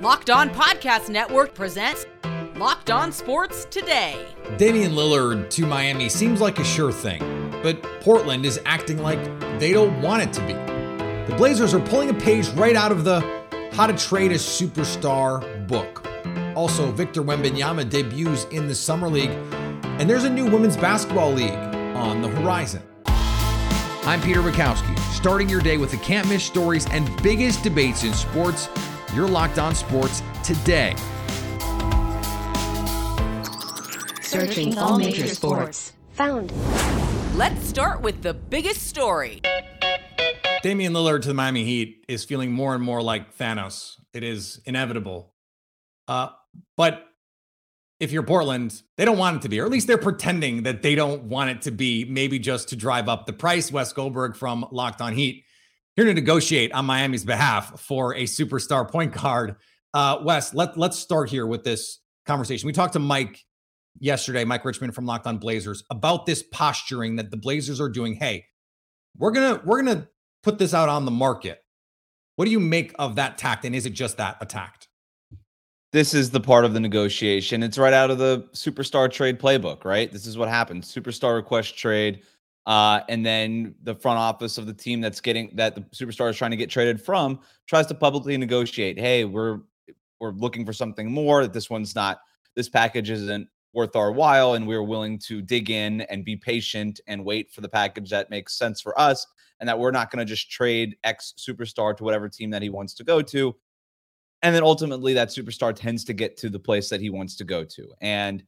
Locked 0.00 0.30
On 0.30 0.48
Podcast 0.48 1.10
Network 1.10 1.52
presents 1.52 2.06
Locked 2.56 2.90
On 2.90 3.12
Sports 3.12 3.66
Today. 3.66 4.26
Damian 4.56 4.92
Lillard 4.92 5.50
to 5.50 5.66
Miami 5.66 6.08
seems 6.08 6.40
like 6.40 6.58
a 6.58 6.64
sure 6.64 6.90
thing, 6.90 7.20
but 7.62 7.82
Portland 8.00 8.46
is 8.46 8.58
acting 8.64 9.02
like 9.02 9.22
they 9.60 9.74
don't 9.74 10.00
want 10.00 10.22
it 10.22 10.32
to 10.32 10.40
be. 10.46 10.54
The 11.30 11.34
Blazers 11.36 11.74
are 11.74 11.80
pulling 11.80 12.08
a 12.08 12.14
page 12.14 12.48
right 12.50 12.76
out 12.76 12.92
of 12.92 13.04
the 13.04 13.20
How 13.72 13.86
to 13.88 13.92
Trade 13.92 14.32
a 14.32 14.36
Superstar 14.36 15.68
book. 15.68 16.06
Also, 16.56 16.90
Victor 16.92 17.22
Wembanyama 17.22 17.90
debuts 17.90 18.44
in 18.52 18.68
the 18.68 18.74
Summer 18.74 19.10
League, 19.10 19.36
and 20.00 20.08
there's 20.08 20.24
a 20.24 20.30
new 20.30 20.46
women's 20.50 20.78
basketball 20.78 21.30
league 21.30 21.52
on 21.94 22.22
the 22.22 22.28
horizon. 22.28 22.82
I'm 24.04 24.22
Peter 24.22 24.40
Bukowski, 24.40 24.98
starting 25.12 25.50
your 25.50 25.60
day 25.60 25.76
with 25.76 25.90
the 25.90 25.98
can't 25.98 26.26
miss 26.26 26.42
stories 26.42 26.86
and 26.88 27.22
biggest 27.22 27.62
debates 27.62 28.02
in 28.02 28.14
sports. 28.14 28.70
You're 29.12 29.28
locked 29.28 29.58
on 29.58 29.74
sports 29.74 30.22
today. 30.44 30.94
Searching 34.22 34.78
all 34.78 34.98
major 34.98 35.26
sports. 35.26 35.94
Found. 36.12 36.52
Let's 37.34 37.66
start 37.66 38.02
with 38.02 38.22
the 38.22 38.34
biggest 38.34 38.86
story. 38.86 39.40
Damian 40.62 40.92
Lillard 40.92 41.22
to 41.22 41.28
the 41.28 41.34
Miami 41.34 41.64
Heat 41.64 42.04
is 42.06 42.24
feeling 42.24 42.52
more 42.52 42.74
and 42.74 42.84
more 42.84 43.02
like 43.02 43.36
Thanos. 43.36 43.96
It 44.14 44.22
is 44.22 44.60
inevitable. 44.64 45.34
Uh, 46.06 46.28
but 46.76 47.04
if 47.98 48.12
you're 48.12 48.22
Portland, 48.22 48.80
they 48.96 49.04
don't 49.04 49.18
want 49.18 49.38
it 49.38 49.42
to 49.42 49.48
be, 49.48 49.58
or 49.58 49.64
at 49.64 49.72
least 49.72 49.88
they're 49.88 49.98
pretending 49.98 50.62
that 50.62 50.82
they 50.82 50.94
don't 50.94 51.24
want 51.24 51.50
it 51.50 51.62
to 51.62 51.72
be, 51.72 52.04
maybe 52.04 52.38
just 52.38 52.68
to 52.68 52.76
drive 52.76 53.08
up 53.08 53.26
the 53.26 53.32
price. 53.32 53.72
Wes 53.72 53.92
Goldberg 53.92 54.36
from 54.36 54.66
Locked 54.70 55.00
On 55.00 55.12
Heat 55.14 55.44
here 56.00 56.06
to 56.06 56.14
negotiate 56.14 56.72
on 56.72 56.86
Miami's 56.86 57.24
behalf 57.24 57.78
for 57.78 58.14
a 58.14 58.22
superstar 58.22 58.90
point 58.90 59.12
guard. 59.12 59.56
Uh, 59.92 60.18
Wes, 60.22 60.54
let, 60.54 60.78
let's 60.78 60.98
start 60.98 61.28
here 61.28 61.46
with 61.46 61.62
this 61.62 62.00
conversation. 62.26 62.66
We 62.66 62.72
talked 62.72 62.94
to 62.94 62.98
Mike 62.98 63.38
yesterday, 63.98 64.44
Mike 64.44 64.64
Richmond 64.64 64.94
from 64.94 65.04
Locked 65.04 65.26
On 65.26 65.38
Blazers, 65.38 65.84
about 65.90 66.24
this 66.24 66.42
posturing 66.42 67.16
that 67.16 67.30
the 67.30 67.36
Blazers 67.36 67.80
are 67.80 67.88
doing. 67.88 68.14
Hey, 68.14 68.46
we're 69.18 69.32
gonna 69.32 69.60
we're 69.64 69.82
gonna 69.82 70.08
put 70.42 70.58
this 70.58 70.72
out 70.72 70.88
on 70.88 71.04
the 71.04 71.10
market. 71.10 71.62
What 72.36 72.46
do 72.46 72.50
you 72.50 72.60
make 72.60 72.94
of 72.98 73.16
that 73.16 73.36
tact? 73.36 73.64
And 73.66 73.74
is 73.74 73.84
it 73.84 73.90
just 73.90 74.16
that 74.16 74.38
attacked? 74.40 74.88
this 75.92 76.14
is 76.14 76.30
the 76.30 76.40
part 76.40 76.64
of 76.64 76.72
the 76.72 76.80
negotiation. 76.80 77.62
It's 77.62 77.78
right 77.78 77.92
out 77.92 78.10
of 78.10 78.18
the 78.18 78.48
superstar 78.52 79.10
trade 79.10 79.40
playbook, 79.40 79.84
right? 79.84 80.10
This 80.10 80.26
is 80.26 80.38
what 80.38 80.48
happens. 80.48 80.92
Superstar 80.92 81.34
request 81.34 81.76
trade. 81.76 82.22
Uh, 82.70 83.00
and 83.08 83.26
then 83.26 83.74
the 83.82 83.94
front 83.96 84.16
office 84.16 84.56
of 84.56 84.64
the 84.64 84.72
team 84.72 85.00
that's 85.00 85.20
getting 85.20 85.50
that 85.54 85.74
the 85.74 85.80
superstar 85.92 86.30
is 86.30 86.36
trying 86.36 86.52
to 86.52 86.56
get 86.56 86.70
traded 86.70 87.02
from 87.02 87.40
tries 87.66 87.86
to 87.86 87.94
publicly 87.94 88.36
negotiate. 88.36 88.96
Hey, 88.96 89.24
we're 89.24 89.58
we're 90.20 90.30
looking 90.30 90.64
for 90.64 90.72
something 90.72 91.10
more. 91.10 91.42
That 91.42 91.52
this 91.52 91.68
one's 91.68 91.96
not 91.96 92.20
this 92.54 92.68
package 92.68 93.10
isn't 93.10 93.48
worth 93.72 93.96
our 93.96 94.12
while, 94.12 94.54
and 94.54 94.68
we're 94.68 94.84
willing 94.84 95.18
to 95.18 95.42
dig 95.42 95.70
in 95.70 96.02
and 96.02 96.24
be 96.24 96.36
patient 96.36 97.00
and 97.08 97.24
wait 97.24 97.50
for 97.50 97.60
the 97.60 97.68
package 97.68 98.08
that 98.10 98.30
makes 98.30 98.56
sense 98.56 98.80
for 98.80 98.96
us, 98.96 99.26
and 99.58 99.68
that 99.68 99.76
we're 99.76 99.90
not 99.90 100.12
going 100.12 100.24
to 100.24 100.24
just 100.24 100.48
trade 100.48 100.96
X 101.02 101.34
superstar 101.36 101.96
to 101.96 102.04
whatever 102.04 102.28
team 102.28 102.50
that 102.50 102.62
he 102.62 102.70
wants 102.70 102.94
to 102.94 103.02
go 103.02 103.20
to 103.20 103.52
and 104.42 104.54
then 104.54 104.62
ultimately 104.62 105.12
that 105.14 105.28
superstar 105.28 105.74
tends 105.74 106.04
to 106.04 106.12
get 106.12 106.36
to 106.38 106.48
the 106.48 106.58
place 106.58 106.88
that 106.88 107.00
he 107.00 107.10
wants 107.10 107.36
to 107.36 107.44
go 107.44 107.64
to. 107.64 107.92
And 108.00 108.42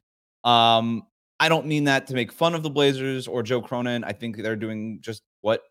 um, 0.44 1.02
I 1.42 1.48
don't 1.48 1.66
mean 1.66 1.82
that 1.84 2.06
to 2.06 2.14
make 2.14 2.30
fun 2.30 2.54
of 2.54 2.62
the 2.62 2.70
Blazers 2.70 3.26
or 3.26 3.42
Joe 3.42 3.60
Cronin. 3.60 4.04
I 4.04 4.12
think 4.12 4.36
they're 4.36 4.54
doing 4.54 5.00
just 5.00 5.24
what 5.40 5.62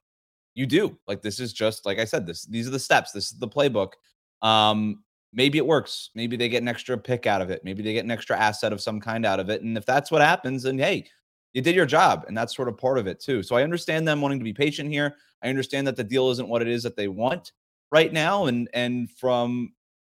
you 0.54 0.66
do. 0.66 0.98
Like 1.08 1.22
this 1.22 1.40
is 1.40 1.54
just 1.54 1.86
like 1.86 1.98
I 1.98 2.04
said. 2.04 2.28
This 2.28 2.44
these 2.44 2.68
are 2.68 2.72
the 2.72 2.80
steps. 2.80 3.14
This 3.14 3.32
is 3.32 3.40
the 3.40 3.48
playbook. 3.48 3.94
Um, 4.42 5.02
maybe 5.32 5.58
it 5.58 5.66
works. 5.66 6.10
Maybe 6.14 6.36
they 6.36 6.50
get 6.50 6.62
an 6.62 6.68
extra 6.68 6.98
pick 6.98 7.26
out 7.26 7.42
of 7.42 7.50
it. 7.50 7.64
Maybe 7.64 7.82
they 7.82 7.94
get 7.94 8.04
an 8.04 8.12
extra 8.12 8.38
asset 8.38 8.74
of 8.74 8.82
some 8.82 9.00
kind 9.00 9.26
out 9.26 9.40
of 9.40 9.50
it. 9.50 9.62
And 9.62 9.78
if 9.78 9.86
that's 9.86 10.12
what 10.12 10.22
happens, 10.22 10.64
then 10.64 10.78
hey, 10.78 11.08
you 11.54 11.62
did 11.62 11.74
your 11.74 11.86
job, 11.86 12.26
and 12.28 12.36
that's 12.36 12.54
sort 12.54 12.68
of 12.68 12.78
part 12.78 12.98
of 12.98 13.08
it 13.08 13.22
too. 13.22 13.42
So 13.42 13.56
I 13.56 13.64
understand 13.64 14.06
them 14.06 14.20
wanting 14.20 14.40
to 14.40 14.44
be 14.44 14.54
patient 14.54 14.90
here. 14.90 15.16
I 15.42 15.48
understand 15.48 15.88
that 15.88 15.96
the 15.96 16.04
deal 16.04 16.30
isn't 16.32 16.50
what 16.50 16.62
it 16.62 16.68
is 16.68 16.84
that 16.84 16.98
they 16.98 17.08
want 17.08 17.54
right 17.94 18.12
now, 18.12 18.48
and 18.48 18.68
and 18.74 19.10
from 19.10 19.72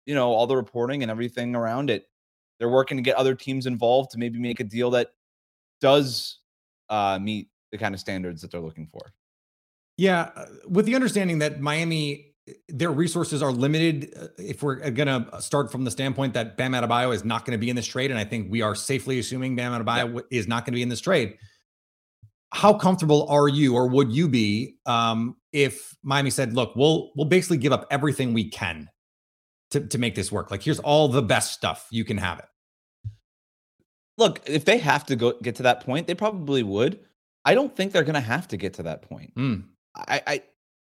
you 0.05 0.17
know, 0.17 0.31
all 0.31 0.49
the 0.49 0.56
reporting 0.56 1.03
and 1.03 1.12
everything 1.12 1.55
around 1.55 1.91
it. 1.91 2.09
They're 2.59 2.69
working 2.69 2.97
to 2.97 3.03
get 3.03 3.17
other 3.17 3.37
teams 3.37 3.67
involved 3.67 4.11
to 4.11 4.19
maybe 4.19 4.39
make 4.39 4.61
a 4.61 4.65
deal 4.65 4.91
that 4.91 5.11
does 5.84 6.39
uh, 6.89 7.19
meet 7.21 7.50
the 7.71 7.77
kind 7.77 7.95
of 7.95 8.00
standards 8.00 8.41
that 8.41 8.50
they're 8.50 8.61
looking 8.61 8.87
for. 8.87 9.12
Yeah, 9.99 10.31
uh, 10.34 10.47
with 10.67 10.87
the 10.87 10.95
understanding 10.95 11.41
that 11.41 11.61
Miami, 11.61 12.34
eh, 12.49 12.55
their 12.71 12.91
resources 12.91 13.43
are 13.43 13.53
limited. 13.53 14.15
Uh, 14.19 14.28
if 14.39 14.62
we're 14.62 14.83
uh, 14.83 14.89
going 14.89 15.09
to 15.09 15.43
start 15.43 15.71
from 15.71 15.84
the 15.84 15.91
standpoint 15.91 16.33
that 16.34 16.56
Bam 16.56 16.73
Adebayo 16.73 17.15
is 17.15 17.23
not 17.23 17.44
going 17.44 17.53
to 17.53 17.59
be 17.59 17.69
in 17.69 17.77
this 17.77 17.87
trade, 17.87 18.11
and 18.11 18.19
I 18.19 18.25
think 18.25 18.50
we 18.50 18.62
are 18.62 18.75
safely 18.75 19.19
assuming 19.19 19.56
Bam 19.56 19.73
Adebayo 19.73 20.15
yeah. 20.15 20.39
is 20.39 20.49
not 20.49 20.65
going 20.65 20.73
to 20.73 20.77
be 20.77 20.83
in 20.83 20.89
this 20.89 21.03
trade. 21.03 21.37
How 22.55 22.73
comfortable 22.73 23.27
are 23.28 23.49
you, 23.49 23.75
or 23.75 23.87
would 23.87 24.11
you 24.11 24.27
be, 24.27 24.77
um, 24.87 25.37
if 25.53 25.94
Miami 26.03 26.31
said, 26.31 26.55
"Look, 26.55 26.75
we'll 26.77 27.12
we'll 27.15 27.28
basically 27.28 27.59
give 27.59 27.73
up 27.73 27.87
everything 27.91 28.33
we 28.33 28.49
can 28.49 28.89
to, 29.73 29.81
to 29.81 29.99
make 29.99 30.15
this 30.15 30.33
work? 30.33 30.50
Like, 30.50 30.62
here's 30.62 30.78
all 30.81 31.09
the 31.09 31.23
best 31.23 31.53
stuff. 31.53 31.87
You 31.91 32.06
can 32.06 32.17
have 32.17 32.39
it. 32.39 32.47
Look, 34.17 34.41
if 34.47 34.65
they 34.65 34.79
have 34.79 35.05
to 35.07 35.17
go 35.17 35.35
get 35.43 35.57
to 35.57 35.65
that 35.65 35.81
point, 35.81 36.07
they 36.07 36.15
probably 36.15 36.63
would. 36.63 37.01
I 37.45 37.55
don't 37.55 37.75
think 37.75 37.93
they're 37.93 38.05
going 38.05 38.15
to 38.15 38.21
have 38.21 38.49
to 38.49 38.57
get 38.57 38.75
to 38.75 38.85
that 38.85 39.03
point. 39.03 39.35
Mm. 39.35 39.65
I, 39.97 40.23
I, 40.27 40.43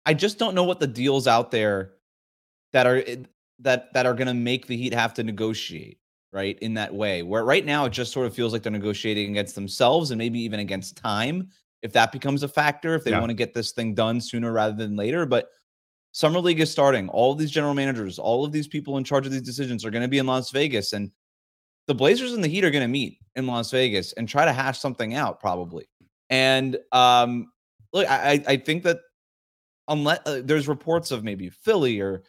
I 0.05 0.13
just 0.13 0.39
don't 0.39 0.55
know 0.55 0.63
what 0.63 0.79
the 0.79 0.87
deals 0.87 1.27
out 1.27 1.51
there 1.51 1.93
that 2.73 2.87
are 2.87 3.03
eh, 3.05 3.17
that 3.59 3.93
that 3.93 4.05
are 4.05 4.13
going 4.13 4.27
to 4.27 4.33
make 4.33 4.67
the 4.67 4.77
Heat 4.77 4.93
have 4.93 5.13
to 5.15 5.23
negotiate 5.23 5.99
right 6.31 6.57
in 6.59 6.73
that 6.75 6.93
way. 6.93 7.23
Where 7.23 7.43
right 7.43 7.65
now 7.65 7.85
it 7.85 7.91
just 7.91 8.11
sort 8.11 8.27
of 8.27 8.33
feels 8.33 8.53
like 8.53 8.63
they're 8.63 8.71
negotiating 8.71 9.31
against 9.31 9.55
themselves 9.55 10.11
and 10.11 10.17
maybe 10.17 10.39
even 10.39 10.59
against 10.59 10.97
time 10.97 11.49
if 11.81 11.93
that 11.93 12.11
becomes 12.11 12.43
a 12.43 12.47
factor. 12.47 12.95
If 12.95 13.03
they 13.03 13.11
yeah. 13.11 13.19
want 13.19 13.29
to 13.29 13.35
get 13.35 13.53
this 13.53 13.71
thing 13.71 13.93
done 13.93 14.21
sooner 14.21 14.51
rather 14.51 14.75
than 14.75 14.95
later, 14.95 15.25
but 15.25 15.49
Summer 16.11 16.39
League 16.39 16.59
is 16.59 16.71
starting. 16.71 17.09
All 17.09 17.31
of 17.31 17.37
these 17.37 17.51
general 17.51 17.73
managers, 17.73 18.17
all 18.17 18.43
of 18.43 18.51
these 18.51 18.67
people 18.67 18.97
in 18.97 19.03
charge 19.03 19.25
of 19.25 19.31
these 19.31 19.41
decisions 19.41 19.85
are 19.85 19.91
going 19.91 20.01
to 20.01 20.07
be 20.07 20.17
in 20.17 20.25
Las 20.25 20.49
Vegas. 20.51 20.93
And 20.93 21.11
the 21.87 21.95
Blazers 21.95 22.33
and 22.33 22.43
the 22.43 22.47
Heat 22.47 22.63
are 22.63 22.71
going 22.71 22.83
to 22.83 22.87
meet 22.87 23.17
in 23.35 23.47
Las 23.47 23.71
Vegas 23.71 24.13
and 24.13 24.27
try 24.27 24.45
to 24.45 24.53
hash 24.53 24.79
something 24.79 25.13
out, 25.13 25.39
probably. 25.39 25.87
And 26.29 26.77
um, 26.91 27.51
look, 27.93 28.09
I, 28.09 28.43
I 28.45 28.57
think 28.57 28.83
that 28.83 28.99
unless 29.87 30.19
uh, 30.25 30.41
there's 30.43 30.67
reports 30.67 31.11
of 31.11 31.23
maybe 31.23 31.49
Philly 31.49 31.99
or 32.01 32.23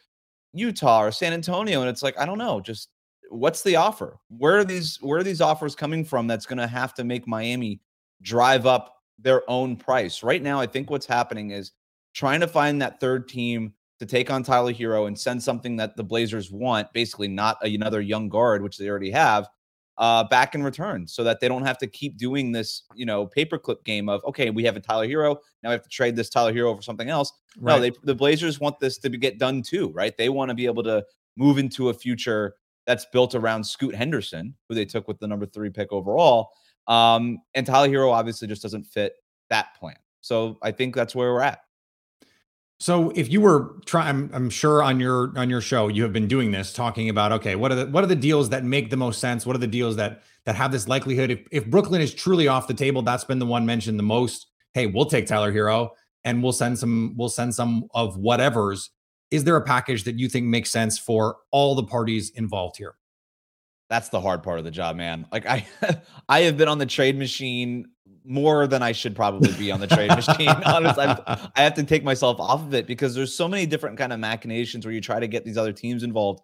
Utah 0.53 1.03
or 1.03 1.11
San 1.11 1.33
Antonio, 1.33 1.81
and 1.81 1.89
it's 1.89 2.01
like, 2.01 2.17
I 2.17 2.25
don't 2.25 2.37
know, 2.37 2.61
just 2.61 2.89
what's 3.29 3.61
the 3.61 3.75
offer? 3.75 4.17
Where 4.29 4.59
are 4.59 4.63
these 4.63 4.97
where 5.01 5.19
are 5.19 5.23
these 5.23 5.41
offers 5.41 5.75
coming 5.75 6.03
from 6.05 6.27
that's 6.27 6.45
going 6.45 6.57
to 6.57 6.67
have 6.67 6.93
to 6.95 7.03
make 7.03 7.27
Miami 7.27 7.81
drive 8.21 8.65
up 8.65 8.95
their 9.19 9.49
own 9.49 9.75
price? 9.75 10.23
Right 10.23 10.41
now, 10.41 10.59
I 10.59 10.67
think 10.67 10.89
what's 10.89 11.05
happening 11.05 11.51
is 11.51 11.73
trying 12.13 12.39
to 12.39 12.47
find 12.47 12.81
that 12.81 12.99
third 12.99 13.27
team 13.27 13.73
to 13.99 14.05
take 14.05 14.31
on 14.31 14.43
Tyler 14.43 14.73
Herro 14.73 15.07
and 15.07 15.17
send 15.17 15.41
something 15.43 15.75
that 15.77 15.95
the 15.95 16.03
Blazers 16.03 16.51
want, 16.51 16.91
basically 16.93 17.27
not 17.27 17.57
another 17.61 18.01
young 18.01 18.29
guard, 18.29 18.63
which 18.63 18.77
they 18.77 18.89
already 18.89 19.11
have, 19.11 19.47
uh, 19.97 20.23
back 20.23 20.55
in 20.55 20.63
return, 20.63 21.05
so 21.05 21.23
that 21.25 21.41
they 21.41 21.49
don't 21.49 21.65
have 21.65 21.77
to 21.77 21.87
keep 21.87 22.17
doing 22.17 22.53
this, 22.53 22.83
you 22.95 23.05
know, 23.05 23.27
paperclip 23.27 23.83
game 23.83 24.07
of 24.07 24.23
okay, 24.23 24.49
we 24.49 24.63
have 24.63 24.77
a 24.77 24.79
Tyler 24.79 25.05
Herro, 25.05 25.35
now 25.61 25.69
we 25.69 25.73
have 25.73 25.83
to 25.83 25.89
trade 25.89 26.15
this 26.15 26.29
Tyler 26.29 26.53
Herro 26.53 26.75
for 26.75 26.81
something 26.81 27.09
else. 27.09 27.33
Right. 27.59 27.75
No, 27.75 27.81
they, 27.81 27.91
the 28.03 28.15
Blazers 28.15 28.59
want 28.59 28.79
this 28.79 28.97
to 28.99 29.09
be, 29.09 29.17
get 29.17 29.37
done 29.37 29.61
too, 29.61 29.89
right? 29.89 30.15
They 30.17 30.29
want 30.29 30.49
to 30.49 30.55
be 30.55 30.65
able 30.65 30.83
to 30.83 31.05
move 31.35 31.57
into 31.57 31.89
a 31.89 31.93
future 31.93 32.55
that's 32.87 33.05
built 33.11 33.35
around 33.35 33.63
Scoot 33.63 33.93
Henderson, 33.93 34.55
who 34.67 34.75
they 34.75 34.85
took 34.85 35.07
with 35.07 35.19
the 35.19 35.27
number 35.27 35.45
three 35.45 35.69
pick 35.69 35.91
overall. 35.91 36.49
Um, 36.87 37.39
and 37.53 37.65
Tyler 37.65 37.87
Hero 37.87 38.09
obviously 38.09 38.47
just 38.47 38.61
doesn't 38.61 38.85
fit 38.85 39.13
that 39.49 39.75
plan. 39.77 39.95
So 40.21 40.57
I 40.63 40.71
think 40.71 40.95
that's 40.95 41.13
where 41.13 41.33
we're 41.33 41.41
at. 41.41 41.61
So 42.79 43.11
if 43.13 43.29
you 43.29 43.41
were 43.41 43.75
trying, 43.85 44.07
I'm, 44.07 44.29
I'm, 44.33 44.49
sure 44.49 44.81
on 44.81 45.01
your 45.01 45.33
on 45.35 45.49
your 45.49 45.59
show 45.59 45.89
you 45.89 46.01
have 46.03 46.13
been 46.13 46.29
doing 46.29 46.51
this, 46.51 46.71
talking 46.71 47.09
about 47.09 47.33
okay, 47.33 47.55
what 47.55 47.73
are 47.73 47.75
the 47.75 47.87
what 47.87 48.05
are 48.05 48.07
the 48.07 48.15
deals 48.15 48.49
that 48.49 48.63
make 48.63 48.89
the 48.89 48.97
most 48.97 49.19
sense? 49.19 49.45
What 49.45 49.55
are 49.55 49.59
the 49.59 49.67
deals 49.67 49.97
that 49.97 50.23
that 50.45 50.55
have 50.55 50.71
this 50.71 50.87
likelihood? 50.87 51.29
If 51.29 51.39
if 51.51 51.65
Brooklyn 51.65 52.01
is 52.01 52.13
truly 52.13 52.47
off 52.47 52.67
the 52.67 52.73
table, 52.73 53.01
that's 53.01 53.25
been 53.25 53.39
the 53.39 53.45
one 53.45 53.65
mentioned 53.65 53.99
the 53.99 54.03
most. 54.03 54.47
Hey, 54.73 54.85
we'll 54.85 55.05
take 55.05 55.27
Tyler 55.27 55.51
Herro 55.51 55.89
and 56.23 56.41
we'll 56.41 56.53
send 56.53 56.79
some 56.79 57.15
we'll 57.17 57.29
send 57.29 57.53
some 57.53 57.85
of 57.93 58.17
whatever's. 58.17 58.91
Is 59.29 59.43
there 59.43 59.57
a 59.57 59.61
package 59.61 60.05
that 60.05 60.17
you 60.17 60.29
think 60.29 60.45
makes 60.45 60.71
sense 60.71 60.97
for 60.97 61.37
all 61.51 61.75
the 61.75 61.83
parties 61.83 62.29
involved 62.31 62.77
here? 62.77 62.95
That's 63.89 64.09
the 64.09 64.21
hard 64.21 64.41
part 64.41 64.57
of 64.57 64.65
the 64.65 64.71
job, 64.71 64.95
man. 64.95 65.27
Like 65.33 65.45
I 65.45 65.67
I 66.29 66.41
have 66.41 66.55
been 66.55 66.69
on 66.69 66.77
the 66.77 66.85
trade 66.85 67.17
machine 67.17 67.87
more 68.25 68.67
than 68.67 68.81
I 68.81 68.91
should 68.91 69.15
probably 69.15 69.51
be 69.53 69.71
on 69.71 69.79
the 69.79 69.87
trade 69.87 70.09
machine. 70.15 70.47
Honestly, 70.47 71.05
i 71.05 71.49
I 71.55 71.61
have 71.61 71.73
to 71.75 71.83
take 71.83 72.03
myself 72.03 72.39
off 72.39 72.61
of 72.61 72.73
it 72.73 72.87
because 72.87 73.15
there's 73.15 73.33
so 73.33 73.47
many 73.47 73.65
different 73.65 73.97
kind 73.97 74.13
of 74.13 74.19
machinations 74.19 74.85
where 74.85 74.93
you 74.93 75.01
try 75.01 75.19
to 75.19 75.27
get 75.27 75.45
these 75.45 75.57
other 75.57 75.73
teams 75.73 76.03
involved, 76.03 76.41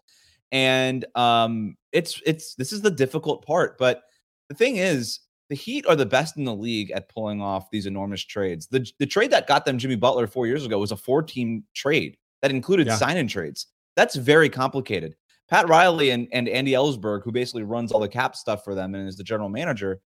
and 0.52 1.06
um, 1.16 1.76
it's 1.92 2.22
it's 2.26 2.56
this 2.56 2.74
is 2.74 2.82
the 2.82 2.92
difficult 2.92 3.46
part. 3.46 3.78
But 3.78 4.04
the 4.50 4.56
thing 4.56 4.78
is, 4.78 5.20
the 5.50 5.56
Heat 5.56 5.86
are 5.88 5.96
the 5.96 6.06
best 6.06 6.38
in 6.38 6.44
the 6.44 6.56
league 6.56 6.92
at 6.92 7.10
pulling 7.10 7.42
off 7.42 7.70
these 7.72 7.86
enormous 7.86 8.24
trades. 8.24 8.68
The 8.68 8.90
the 9.00 9.06
trade 9.06 9.32
that 9.32 9.48
got 9.48 9.66
them 9.66 9.78
Jimmy 9.78 9.96
Butler 9.96 10.28
four 10.28 10.48
years 10.48 10.66
ago 10.66 10.80
was 10.80 10.92
a 10.92 10.98
four 10.98 11.24
team 11.24 11.64
trade 11.74 12.18
that 12.42 12.52
included 12.52 12.88
yeah. 12.88 12.96
sign 12.96 13.18
in 13.18 13.28
trades. 13.28 13.68
That's 13.96 14.16
very 14.16 14.50
complicated. 14.50 15.16
Pat 15.50 15.70
Riley 15.70 16.10
and, 16.10 16.28
and 16.32 16.50
Andy 16.50 16.72
Elisburg, 16.72 17.24
who 17.24 17.32
basically 17.32 17.64
runs 17.64 17.92
all 17.92 18.00
the 18.00 18.10
cap 18.10 18.36
stuff 18.36 18.64
for 18.64 18.74
them 18.74 18.96
and 18.96 19.08
is 19.08 19.18
the 19.18 19.24
general 19.24 19.50
manager, 19.50 20.02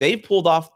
they've 0.00 0.22
pulled 0.22 0.46
off 0.46 0.70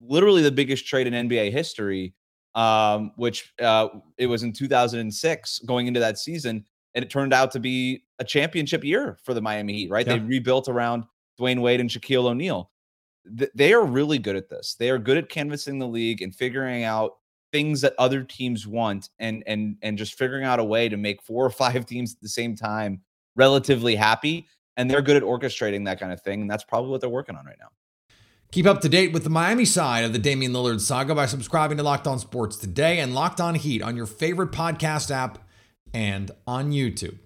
literally 0.00 0.42
the 0.42 0.52
biggest 0.52 0.86
trade 0.86 1.06
in 1.06 1.28
NBA 1.28 1.52
history, 1.52 2.14
um, 2.54 3.12
which 3.16 3.52
uh, 3.60 3.88
it 4.16 4.26
was 4.26 4.42
in 4.42 4.52
2006 4.52 5.58
going 5.60 5.86
into 5.86 6.00
that 6.00 6.18
season. 6.18 6.64
And 6.94 7.04
it 7.04 7.10
turned 7.10 7.32
out 7.32 7.50
to 7.52 7.60
be 7.60 8.04
a 8.18 8.24
championship 8.24 8.82
year 8.82 9.18
for 9.22 9.34
the 9.34 9.42
Miami 9.42 9.74
Heat, 9.74 9.90
right? 9.90 10.06
Yeah. 10.06 10.14
They 10.14 10.20
rebuilt 10.20 10.68
around 10.68 11.04
Dwyane 11.38 11.60
Wade 11.60 11.80
and 11.80 11.90
Shaquille 11.90 12.24
O'Neal. 12.24 12.70
Th- 13.38 13.50
they 13.54 13.72
are 13.72 13.84
really 13.84 14.18
good 14.18 14.36
at 14.36 14.48
this. 14.48 14.74
They 14.78 14.90
are 14.90 14.98
good 14.98 15.18
at 15.18 15.28
canvassing 15.28 15.78
the 15.78 15.86
league 15.86 16.22
and 16.22 16.34
figuring 16.34 16.84
out 16.84 17.18
things 17.52 17.80
that 17.80 17.94
other 17.98 18.22
teams 18.22 18.66
want 18.66 19.10
and 19.18 19.42
and 19.46 19.76
and 19.82 19.96
just 19.96 20.14
figuring 20.14 20.44
out 20.44 20.58
a 20.58 20.64
way 20.64 20.88
to 20.88 20.96
make 20.96 21.22
four 21.22 21.44
or 21.44 21.50
five 21.50 21.86
teams 21.86 22.14
at 22.14 22.20
the 22.20 22.28
same 22.28 22.54
time 22.54 23.00
relatively 23.36 23.94
happy 23.94 24.46
and 24.76 24.90
they're 24.90 25.02
good 25.02 25.16
at 25.16 25.22
orchestrating 25.22 25.84
that 25.84 25.98
kind 25.98 26.12
of 26.12 26.20
thing 26.20 26.42
and 26.42 26.50
that's 26.50 26.64
probably 26.64 26.90
what 26.90 27.00
they're 27.00 27.08
working 27.08 27.36
on 27.36 27.46
right 27.46 27.56
now 27.60 27.68
Keep 28.50 28.64
up 28.64 28.80
to 28.80 28.88
date 28.88 29.12
with 29.12 29.24
the 29.24 29.30
Miami 29.30 29.66
side 29.66 30.04
of 30.04 30.14
the 30.14 30.18
Damian 30.18 30.54
Lillard 30.54 30.80
saga 30.80 31.14
by 31.14 31.26
subscribing 31.26 31.76
to 31.76 31.82
Locked 31.82 32.06
On 32.06 32.18
Sports 32.18 32.56
today 32.56 32.98
and 32.98 33.14
Locked 33.14 33.42
On 33.42 33.54
Heat 33.54 33.82
on 33.82 33.94
your 33.94 34.06
favorite 34.06 34.52
podcast 34.52 35.10
app 35.10 35.46
and 35.92 36.30
on 36.46 36.72
YouTube. 36.72 37.18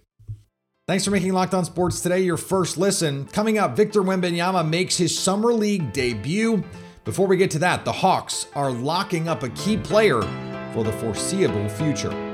Thanks 0.88 1.04
for 1.04 1.12
making 1.12 1.32
Locked 1.32 1.54
On 1.54 1.64
Sports 1.64 2.00
today 2.00 2.20
your 2.22 2.36
first 2.36 2.76
listen. 2.76 3.26
Coming 3.26 3.56
up, 3.56 3.76
Victor 3.76 4.02
Wembanyama 4.02 4.68
makes 4.68 4.96
his 4.96 5.16
summer 5.16 5.52
league 5.52 5.92
debut. 5.92 6.64
Before 7.04 7.28
we 7.28 7.36
get 7.36 7.52
to 7.52 7.60
that, 7.60 7.84
the 7.84 7.92
Hawks 7.92 8.48
are 8.56 8.72
locking 8.72 9.28
up 9.28 9.44
a 9.44 9.48
key 9.50 9.76
player 9.76 10.22
for 10.72 10.82
the 10.82 10.92
foreseeable 10.92 11.68
future. 11.68 12.31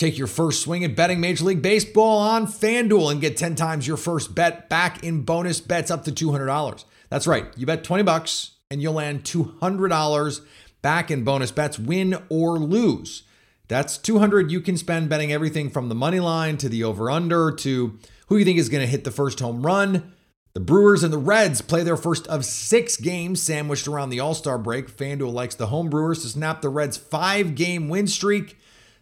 Take 0.00 0.16
your 0.16 0.28
first 0.28 0.62
swing 0.62 0.82
at 0.82 0.96
betting 0.96 1.20
Major 1.20 1.44
League 1.44 1.60
Baseball 1.60 2.20
on 2.20 2.46
FanDuel 2.46 3.12
and 3.12 3.20
get 3.20 3.36
10 3.36 3.54
times 3.54 3.86
your 3.86 3.98
first 3.98 4.34
bet 4.34 4.70
back 4.70 5.04
in 5.04 5.24
bonus 5.24 5.60
bets 5.60 5.90
up 5.90 6.04
to 6.04 6.10
$200. 6.10 6.84
That's 7.10 7.26
right. 7.26 7.44
You 7.54 7.66
bet 7.66 7.84
20 7.84 8.02
bucks 8.04 8.52
and 8.70 8.80
you'll 8.80 8.94
land 8.94 9.24
$200 9.24 10.40
back 10.80 11.10
in 11.10 11.22
bonus 11.22 11.50
bets, 11.50 11.78
win 11.78 12.16
or 12.30 12.58
lose. 12.58 13.24
That's 13.68 13.98
200 13.98 14.50
you 14.50 14.62
can 14.62 14.78
spend 14.78 15.10
betting 15.10 15.34
everything 15.34 15.68
from 15.68 15.90
the 15.90 15.94
money 15.94 16.18
line 16.18 16.56
to 16.56 16.70
the 16.70 16.82
over 16.82 17.10
under 17.10 17.52
to 17.56 17.98
who 18.28 18.38
you 18.38 18.46
think 18.46 18.58
is 18.58 18.70
going 18.70 18.82
to 18.82 18.90
hit 18.90 19.04
the 19.04 19.10
first 19.10 19.40
home 19.40 19.66
run. 19.66 20.14
The 20.54 20.60
Brewers 20.60 21.02
and 21.02 21.12
the 21.12 21.18
Reds 21.18 21.60
play 21.60 21.82
their 21.82 21.98
first 21.98 22.26
of 22.28 22.46
six 22.46 22.96
games 22.96 23.42
sandwiched 23.42 23.86
around 23.86 24.08
the 24.08 24.20
All 24.20 24.32
Star 24.32 24.56
break. 24.56 24.96
FanDuel 24.96 25.34
likes 25.34 25.56
the 25.56 25.66
home 25.66 25.90
Brewers 25.90 26.22
to 26.22 26.28
snap 26.28 26.62
the 26.62 26.70
Reds' 26.70 26.96
five 26.96 27.54
game 27.54 27.90
win 27.90 28.06
streak. 28.06 28.56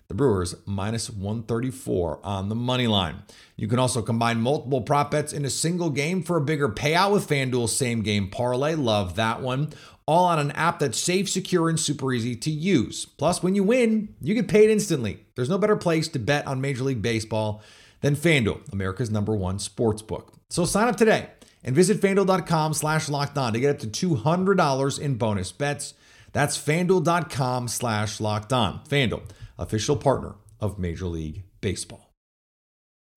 The 0.08 0.14
Brewers 0.14 0.55
minus 0.64 1.10
134 1.10 2.20
on 2.25 2.49
the 2.49 2.55
money 2.55 2.87
line. 2.87 3.25
You 3.56 3.69
can 3.69 3.78
also 3.78 4.00
combine 4.00 4.40
multiple 4.40 4.81
prop 4.81 5.10
bets 5.10 5.34
in 5.34 5.44
a 5.44 5.50
single 5.50 5.90
game 5.90 6.22
for 6.22 6.38
a 6.38 6.40
bigger 6.40 6.70
payout 6.70 7.12
with 7.12 7.28
FanDuel's 7.28 7.76
same 7.76 8.00
game 8.00 8.31
parlay. 8.31 8.75
Love 8.75 9.16
that 9.16 9.43
one. 9.43 9.70
All 10.06 10.25
on 10.25 10.38
an 10.38 10.50
app 10.52 10.78
that's 10.78 10.99
safe, 10.99 11.28
secure, 11.28 11.69
and 11.69 11.78
super 11.78 12.10
easy 12.14 12.34
to 12.37 12.50
use. 12.50 13.05
Plus, 13.05 13.43
when 13.43 13.55
you 13.55 13.62
win, 13.62 14.14
you 14.22 14.32
get 14.34 14.49
paid 14.49 14.70
instantly. 14.70 15.26
There's 15.34 15.50
no 15.50 15.58
better 15.58 15.76
place 15.76 16.08
to 16.08 16.19
bet 16.19 16.46
on 16.46 16.62
Major 16.62 16.84
League 16.84 17.02
Baseball 17.02 17.62
than 18.00 18.16
FanDuel, 18.16 18.72
America's 18.72 19.10
number 19.10 19.37
one 19.37 19.58
sports 19.58 20.00
book. 20.00 20.32
So 20.49 20.64
sign 20.64 20.88
up 20.88 20.96
today 20.96 21.28
and 21.62 21.76
visit 21.76 22.00
fanduel.com 22.00 22.72
slash 22.72 23.10
locked 23.10 23.37
on 23.37 23.52
to 23.52 23.60
get 23.60 23.84
up 23.84 23.93
to 23.93 24.08
$200 24.16 24.99
in 24.99 25.16
bonus 25.16 25.52
bets. 25.52 25.93
That's 26.32 26.56
fanduel.com 26.56 27.69
slash 27.69 28.20
locked 28.20 28.55
on. 28.55 28.81
FanDuel 28.88 29.20
official 29.58 29.96
partner 29.96 30.37
of 30.60 30.78
Major 30.78 31.06
League 31.06 31.44
Baseball. 31.60 32.14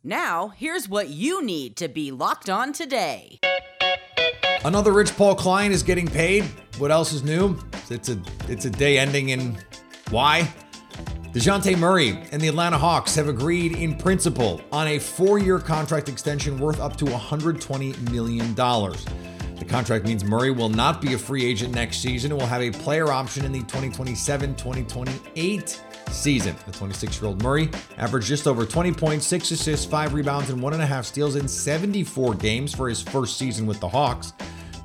Now, 0.04 0.50
here's 0.50 0.90
what 0.90 1.10
you 1.10 1.44
need 1.44 1.76
to 1.78 1.88
be 1.88 2.12
locked 2.12 2.50
on 2.50 2.74
today. 2.74 3.40
Another 4.66 4.92
Rich 4.94 5.16
Paul 5.16 5.36
client 5.36 5.74
is 5.74 5.84
getting 5.84 6.08
paid. 6.08 6.44
What 6.78 6.92
else 6.92 7.14
is 7.14 7.24
new? 7.24 7.58
It's 7.90 8.10
a 8.10 8.20
it's 8.48 8.66
a 8.66 8.70
day 8.70 8.98
ending 8.98 9.30
in 9.30 9.58
Y. 10.12 10.52
DeJounte 11.34 11.78
Murray 11.78 12.10
and 12.32 12.42
the 12.42 12.48
Atlanta 12.48 12.78
Hawks 12.78 13.16
have 13.16 13.28
agreed 13.28 13.72
in 13.74 13.96
principle 13.96 14.60
on 14.72 14.88
a 14.88 15.00
four-year 15.00 15.60
contract 15.60 16.10
extension 16.10 16.60
worth 16.60 16.80
up 16.82 16.98
to 16.98 17.06
$120 17.06 18.12
million. 18.12 18.54
The 18.54 19.66
contract 19.66 20.06
means 20.06 20.26
Murray 20.26 20.52
will 20.52 20.68
not 20.68 21.00
be 21.00 21.14
a 21.14 21.18
free 21.18 21.46
agent 21.46 21.74
next 21.74 21.98
season 21.98 22.32
and 22.32 22.40
will 22.40 22.48
have 22.48 22.62
a 22.62 22.72
player 22.72 23.14
option 23.14 23.46
in 23.46 23.52
the 23.52 23.60
2027 23.60 24.56
2028 24.56 25.82
season. 26.12 26.56
The 26.66 26.72
26 26.72 27.20
year 27.20 27.28
old 27.28 27.42
Murray 27.42 27.70
averaged 27.98 28.28
just 28.28 28.48
over 28.48 28.66
20 28.66 28.92
points, 28.94 29.26
six 29.26 29.52
assists, 29.52 29.86
five 29.86 30.14
rebounds, 30.14 30.50
and 30.50 30.62
one 30.62 30.74
and 30.74 30.82
a 30.82 30.86
half 30.86 31.06
steals 31.06 31.36
in 31.36 31.48
74 31.48 32.36
games 32.36 32.74
for 32.74 32.90
his 32.90 33.02
first 33.02 33.38
season 33.38 33.66
with 33.66 33.80
the 33.80 33.90
Hawks. 33.90 34.34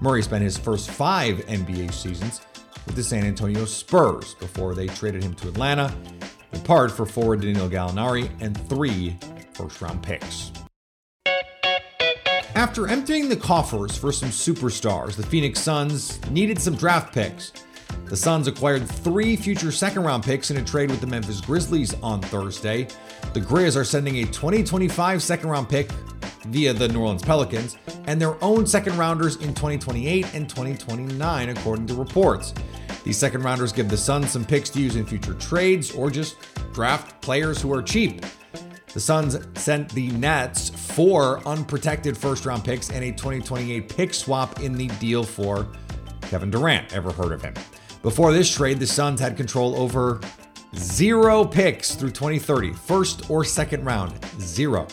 Murray 0.01 0.23
spent 0.23 0.43
his 0.43 0.59
first 0.59 0.91
five 0.91 1.39
NBA 1.47 1.93
seasons 1.93 2.41
with 2.87 2.97
the 2.97 3.03
San 3.03 3.25
Antonio 3.25 3.65
Spurs 3.65 4.35
before 4.35 4.75
they 4.75 4.87
traded 4.87 5.23
him 5.23 5.35
to 5.35 5.49
Atlanta, 5.49 5.95
in 6.53 6.61
part 6.63 6.91
for 6.91 7.07
forward 7.07 7.41
Danilo 7.41 7.69
Gallinari 7.69 8.31
and 8.41 8.57
three 8.69 9.17
first 9.55 9.81
round 9.81 10.03
picks. 10.03 10.53
After 12.55 12.89
emptying 12.89 13.29
the 13.29 13.37
coffers 13.37 13.99
for 13.99 14.13
some 14.13 14.31
superstars, 14.31 15.15
the 15.15 15.23
Phoenix 15.23 15.61
Suns 15.61 16.19
needed 16.31 16.59
some 16.59 16.75
draft 16.75 17.13
picks. 17.13 17.53
The 18.09 18.17
Suns 18.17 18.47
acquired 18.47 18.89
three 18.89 19.35
future 19.35 19.73
second 19.73 20.05
round 20.05 20.23
picks 20.23 20.53
in 20.53 20.59
a 20.59 20.65
trade 20.65 20.93
with 20.93 21.01
the 21.01 21.09
Memphis 21.09 21.41
Grizzlies 21.41 21.93
on 22.05 22.23
Thursday. 22.23 22.87
The 23.33 23.41
Grizz 23.41 23.77
are 23.77 23.83
sending 23.83 24.19
a 24.19 24.25
2025 24.27 25.21
second 25.21 25.51
round 25.51 25.69
pick 25.69 25.91
via 26.47 26.73
the 26.73 26.87
New 26.87 27.01
Orleans 27.01 27.23
Pelicans 27.23 27.77
and 28.07 28.21
their 28.21 28.43
own 28.45 28.65
second 28.65 28.97
rounders 28.97 29.35
in 29.37 29.53
2028 29.55 30.35
and 30.35 30.49
2029, 30.49 31.49
according 31.49 31.89
to 31.89 31.95
reports. 31.95 32.55
These 33.03 33.19
second 33.19 33.43
rounders 33.43 33.73
give 33.73 33.89
the 33.89 33.97
Suns 33.97 34.31
some 34.31 34.45
picks 34.45 34.71
to 34.71 34.81
use 34.81 34.95
in 34.95 35.05
future 35.05 35.35
trades 35.35 35.91
or 35.91 36.09
just 36.09 36.37
draft 36.73 37.21
players 37.21 37.61
who 37.61 37.75
are 37.75 37.83
cheap. 37.83 38.25
The 38.93 39.01
Suns 39.01 39.37
sent 39.57 39.89
the 39.91 40.13
Nets 40.13 40.71
four 40.71 41.47
unprotected 41.47 42.17
first 42.17 42.47
round 42.47 42.65
picks 42.65 42.89
and 42.91 43.03
a 43.05 43.11
2028 43.11 43.89
pick 43.89 44.15
swap 44.15 44.61
in 44.61 44.75
the 44.75 44.87
deal 45.01 45.25
for 45.25 45.67
Kevin 46.23 46.53
Durant. 46.53 46.95
Ever 46.95 47.11
heard 47.11 47.33
of 47.33 47.43
him? 47.43 47.55
Before 48.07 48.33
this 48.33 48.49
trade, 48.55 48.79
the 48.79 48.87
Suns 48.87 49.19
had 49.19 49.37
control 49.37 49.75
over 49.75 50.21
zero 50.77 51.45
picks 51.45 51.97
through 51.97 52.13
2030, 52.13 52.73
first 52.73 53.29
or 53.29 53.43
second 53.43 53.85
round, 53.85 54.17
zero. 54.41 54.87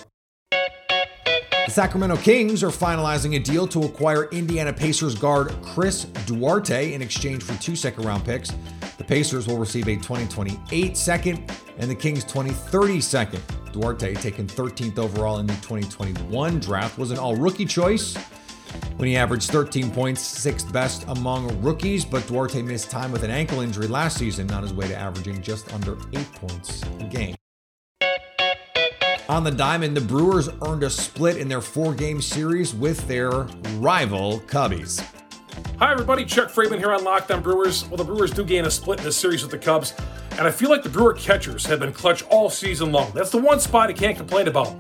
The 0.50 1.70
Sacramento 1.70 2.18
Kings 2.18 2.64
are 2.64 2.70
finalizing 2.70 3.36
a 3.36 3.40
deal 3.40 3.68
to 3.68 3.84
acquire 3.84 4.30
Indiana 4.32 4.74
Pacers 4.74 5.14
guard 5.14 5.54
Chris 5.62 6.06
Duarte 6.26 6.94
in 6.94 7.04
exchange 7.04 7.44
for 7.44 7.54
two 7.62 7.76
second 7.76 8.04
round 8.04 8.26
picks. 8.26 8.52
The 8.98 9.04
Pacers 9.04 9.46
will 9.46 9.60
receive 9.60 9.88
a 9.90 9.96
2028 9.96 10.98
second 10.98 11.52
and 11.78 11.92
the 11.92 11.96
Kings 11.96 12.24
2030 12.24 13.00
second. 13.00 13.44
Duarte, 13.72 14.16
taken 14.16 14.48
13th 14.48 14.98
overall 14.98 15.38
in 15.38 15.46
the 15.46 15.54
2021 15.58 16.60
draft, 16.60 16.98
was 16.98 17.12
an 17.12 17.20
all 17.20 17.36
rookie 17.36 17.66
choice 17.66 18.18
when 18.98 19.08
he 19.08 19.18
averaged 19.18 19.52
13 19.52 19.92
points, 19.92 20.22
sixth 20.22 20.72
best 20.72 21.06
among 21.08 21.62
rookies. 21.62 22.06
But 22.06 22.26
Duarte 22.28 22.62
missed 22.62 22.90
time 22.90 23.12
with 23.12 23.24
an 23.24 23.32
ankle 23.32 23.62
injury 23.62 23.88
last 23.88 24.18
season 24.18 24.52
on 24.52 24.64
his 24.64 24.74
way 24.74 24.88
to 24.88 24.96
averaging 24.96 25.42
just 25.42 25.74
under 25.74 25.98
eight 26.14 26.32
points 26.34 26.84
a 27.00 27.04
game. 27.06 27.36
On 29.30 29.44
the 29.44 29.52
diamond, 29.52 29.96
the 29.96 30.02
Brewers 30.02 30.50
earned 30.68 30.84
a 30.84 30.90
split 30.90 31.38
in 31.38 31.48
their 31.48 31.62
four 31.62 31.94
game 31.94 32.22
series 32.22 32.74
with 32.76 33.08
their 33.08 33.32
rival 33.80 34.42
Cubbies. 34.42 35.02
Hi, 35.80 35.92
everybody. 35.92 36.26
Chuck 36.26 36.50
Freeman 36.50 36.80
here 36.80 36.92
on 36.92 37.04
Locked 37.04 37.32
On 37.32 37.42
Brewers. 37.42 37.88
Well, 37.88 37.98
the 37.98 38.04
Brewers 38.04 38.32
do 38.32 38.44
gain 38.44 38.66
a 38.66 38.72
split 38.72 39.00
in 39.00 39.06
this 39.06 39.18
series 39.18 39.42
with 39.42 39.52
the 39.52 39.58
Cubs, 39.58 39.94
and 40.32 40.42
I 40.42 40.52
feel 40.52 40.70
like 40.70 40.84
the 40.84 40.90
Brewer 40.90 41.14
catchers 41.14 41.66
have 41.66 41.80
been 41.80 41.94
clutch 41.94 42.24
all 42.24 42.50
season 42.50 42.92
long. 42.92 43.12
That's 43.14 43.32
the 43.32 43.38
one 43.38 43.60
spot 43.60 43.90
I 43.90 43.94
can't 43.94 44.18
complain 44.18 44.48
about. 44.48 44.76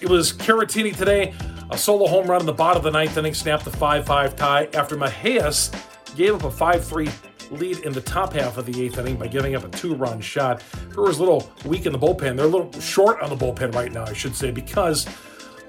It 0.00 0.08
was 0.08 0.32
Caratini 0.32 0.96
today, 0.96 1.34
a 1.70 1.78
solo 1.78 2.06
home 2.06 2.26
run 2.26 2.40
in 2.40 2.46
the 2.46 2.52
bottom 2.52 2.78
of 2.78 2.84
the 2.84 2.90
ninth 2.90 3.16
inning, 3.16 3.34
snapped 3.34 3.64
the 3.64 3.70
5 3.70 4.06
5 4.06 4.36
tie 4.36 4.68
after 4.74 4.96
Mejias 4.96 5.74
gave 6.16 6.34
up 6.34 6.44
a 6.44 6.50
5 6.50 6.84
3 6.84 7.08
lead 7.50 7.78
in 7.80 7.92
the 7.92 8.00
top 8.00 8.32
half 8.32 8.56
of 8.56 8.66
the 8.66 8.84
eighth 8.84 8.98
inning 8.98 9.16
by 9.16 9.26
giving 9.26 9.54
up 9.54 9.64
a 9.64 9.68
two 9.68 9.94
run 9.94 10.20
shot. 10.20 10.62
Brewers 10.90 11.18
a 11.18 11.20
little 11.20 11.50
weak 11.64 11.86
in 11.86 11.92
the 11.92 11.98
bullpen. 11.98 12.36
They're 12.36 12.46
a 12.46 12.48
little 12.48 12.70
short 12.80 13.20
on 13.20 13.30
the 13.30 13.36
bullpen 13.36 13.74
right 13.74 13.92
now, 13.92 14.04
I 14.04 14.12
should 14.12 14.36
say, 14.36 14.50
because 14.50 15.06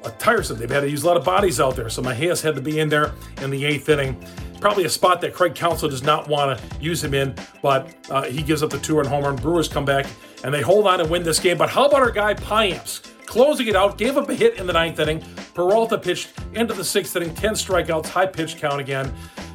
uh, 0.03 0.11
tiresome. 0.17 0.57
They've 0.57 0.69
had 0.69 0.81
to 0.81 0.89
use 0.89 1.03
a 1.03 1.07
lot 1.07 1.17
of 1.17 1.25
bodies 1.25 1.59
out 1.59 1.75
there. 1.75 1.89
So 1.89 2.01
Mejias 2.01 2.41
had 2.41 2.55
to 2.55 2.61
be 2.61 2.79
in 2.79 2.89
there 2.89 3.13
in 3.41 3.49
the 3.49 3.65
eighth 3.65 3.89
inning. 3.89 4.23
Probably 4.59 4.85
a 4.85 4.89
spot 4.89 5.21
that 5.21 5.33
Craig 5.33 5.55
Counsell 5.55 5.89
does 5.89 6.03
not 6.03 6.27
want 6.27 6.59
to 6.59 6.81
use 6.81 7.03
him 7.03 7.13
in, 7.13 7.33
but 7.61 7.95
uh, 8.09 8.23
he 8.23 8.41
gives 8.41 8.61
up 8.61 8.69
the 8.69 8.79
two 8.79 8.97
run 8.97 9.05
home 9.05 9.23
run. 9.23 9.35
Brewers 9.37 9.67
come 9.67 9.85
back 9.85 10.05
and 10.43 10.53
they 10.53 10.61
hold 10.61 10.85
on 10.87 10.99
and 10.99 11.09
win 11.09 11.23
this 11.23 11.39
game. 11.39 11.57
But 11.57 11.69
how 11.69 11.85
about 11.85 12.01
our 12.01 12.11
guy 12.11 12.33
Payamps? 12.33 13.09
Closing 13.29 13.67
it 13.67 13.75
out, 13.75 13.97
gave 13.99 14.17
up 14.17 14.27
a 14.27 14.33
hit 14.33 14.55
in 14.55 14.65
the 14.65 14.73
ninth 14.73 14.99
inning. 14.99 15.23
Peralta 15.53 15.99
pitched 15.99 16.31
into 16.55 16.73
the 16.73 16.83
sixth 16.83 17.15
inning, 17.15 17.33
10 17.35 17.53
strikeouts, 17.53 18.07
high 18.07 18.25
pitch 18.25 18.57
count 18.57 18.81
again. 18.81 19.13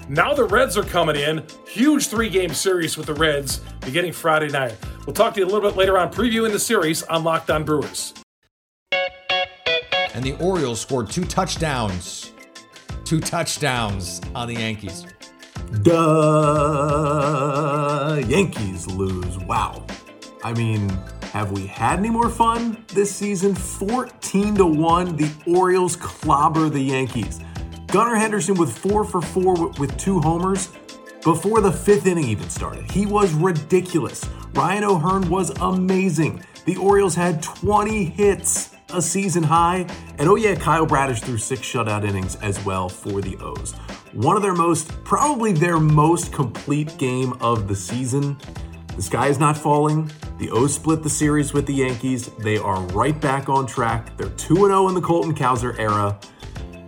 Now 0.09 0.33
the 0.33 0.45
Reds 0.45 0.79
are 0.79 0.85
coming 0.85 1.17
in. 1.17 1.43
Huge 1.67 2.07
three 2.07 2.29
game 2.29 2.55
series 2.55 2.97
with 2.97 3.07
the 3.07 3.15
Reds 3.15 3.59
beginning 3.81 4.13
Friday 4.13 4.49
night. 4.49 4.77
We'll 5.07 5.15
talk 5.15 5.35
to 5.35 5.41
you 5.41 5.47
a 5.47 5.51
little 5.51 5.69
bit 5.69 5.77
later 5.77 5.99
on 5.99 6.13
previewing 6.13 6.53
the 6.53 6.59
series 6.61 7.03
on 7.03 7.25
Locked 7.25 7.51
On 7.51 7.65
Brewers. 7.65 8.15
and 10.15 10.23
the 10.23 10.37
Orioles 10.39 10.81
scored 10.81 11.11
two 11.11 11.25
touchdowns. 11.25 12.31
Two 13.05 13.19
touchdowns 13.21 14.21
on 14.37 14.47
the 14.47 14.55
Yankees. 14.55 15.05
Duh. 15.83 15.93
Yankees 18.29 18.87
lose. 18.87 19.37
Wow. 19.41 19.85
I 20.45 20.53
mean, 20.53 20.97
have 21.35 21.51
we 21.51 21.67
had 21.67 21.99
any 21.99 22.11
more 22.11 22.31
fun 22.31 22.85
this 22.87 23.13
season? 23.13 23.57
14 23.57 24.55
to 24.55 24.67
1, 24.67 25.17
the 25.17 25.29
Orioles 25.49 25.97
clobber 25.97 26.69
the 26.69 26.81
Yankees. 26.81 27.41
Gunnar 27.89 28.15
Henderson 28.15 28.55
with 28.55 28.79
four 28.79 29.03
for 29.03 29.21
four 29.21 29.71
with 29.71 29.99
two 29.99 30.21
homers 30.21 30.71
before 31.25 31.61
the 31.61 31.73
fifth 31.73 32.07
inning 32.07 32.29
even 32.29 32.49
started. 32.49 32.89
He 32.89 33.05
was 33.05 33.33
ridiculous. 33.33 34.25
Ryan 34.53 34.85
O'Hearn 34.85 35.29
was 35.29 35.51
amazing. 35.61 36.41
The 36.67 36.77
Orioles 36.77 37.17
had 37.17 37.43
20 37.43 38.05
hits, 38.05 38.77
a 38.91 39.03
season 39.03 39.43
high. 39.43 39.89
And 40.19 40.29
oh, 40.29 40.37
yeah, 40.37 40.55
Kyle 40.55 40.87
Bradish 40.87 41.21
threw 41.21 41.39
six 41.39 41.63
shutout 41.63 42.07
innings 42.07 42.37
as 42.37 42.65
well 42.65 42.89
for 42.89 43.21
the 43.21 43.37
O's. 43.39 43.73
One 44.13 44.37
of 44.37 44.43
their 44.43 44.55
most, 44.55 44.87
probably 45.03 45.53
their 45.53 45.81
most 45.81 46.33
complete 46.33 46.97
game 46.97 47.33
of 47.41 47.67
the 47.67 47.75
season. 47.75 48.37
The 48.95 49.03
sky 49.03 49.27
is 49.27 49.41
not 49.41 49.59
falling. 49.59 50.13
The 50.37 50.51
O's 50.51 50.75
split 50.75 51.05
the 51.05 51.11
series 51.11 51.53
with 51.53 51.65
the 51.65 51.75
Yankees. 51.75 52.27
They 52.39 52.59
are 52.59 52.81
right 52.87 53.19
back 53.21 53.49
on 53.49 53.69
track. 53.69 54.17
They're 54.17 54.31
2 54.31 54.57
0 54.57 54.89
in 54.89 54.95
the 54.95 55.01
Colton 55.01 55.33
Cowser 55.33 55.79
era. 55.79 56.19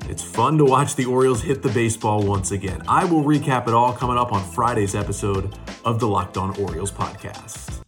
It's 0.09 0.23
fun 0.23 0.59
to 0.59 0.65
watch 0.65 0.97
the 0.97 1.05
Orioles 1.05 1.43
hit 1.43 1.63
the 1.63 1.69
baseball 1.69 2.25
once 2.25 2.51
again. 2.51 2.83
I 2.89 3.05
will 3.05 3.23
recap 3.23 3.69
it 3.69 3.75
all 3.75 3.93
coming 3.93 4.19
up 4.19 4.33
on 4.33 4.43
Friday's 4.51 4.97
episode 4.97 5.57
of 5.85 6.01
the 6.01 6.09
Locked 6.09 6.37
On 6.37 6.57
Orioles 6.61 6.91
podcast. 6.91 7.83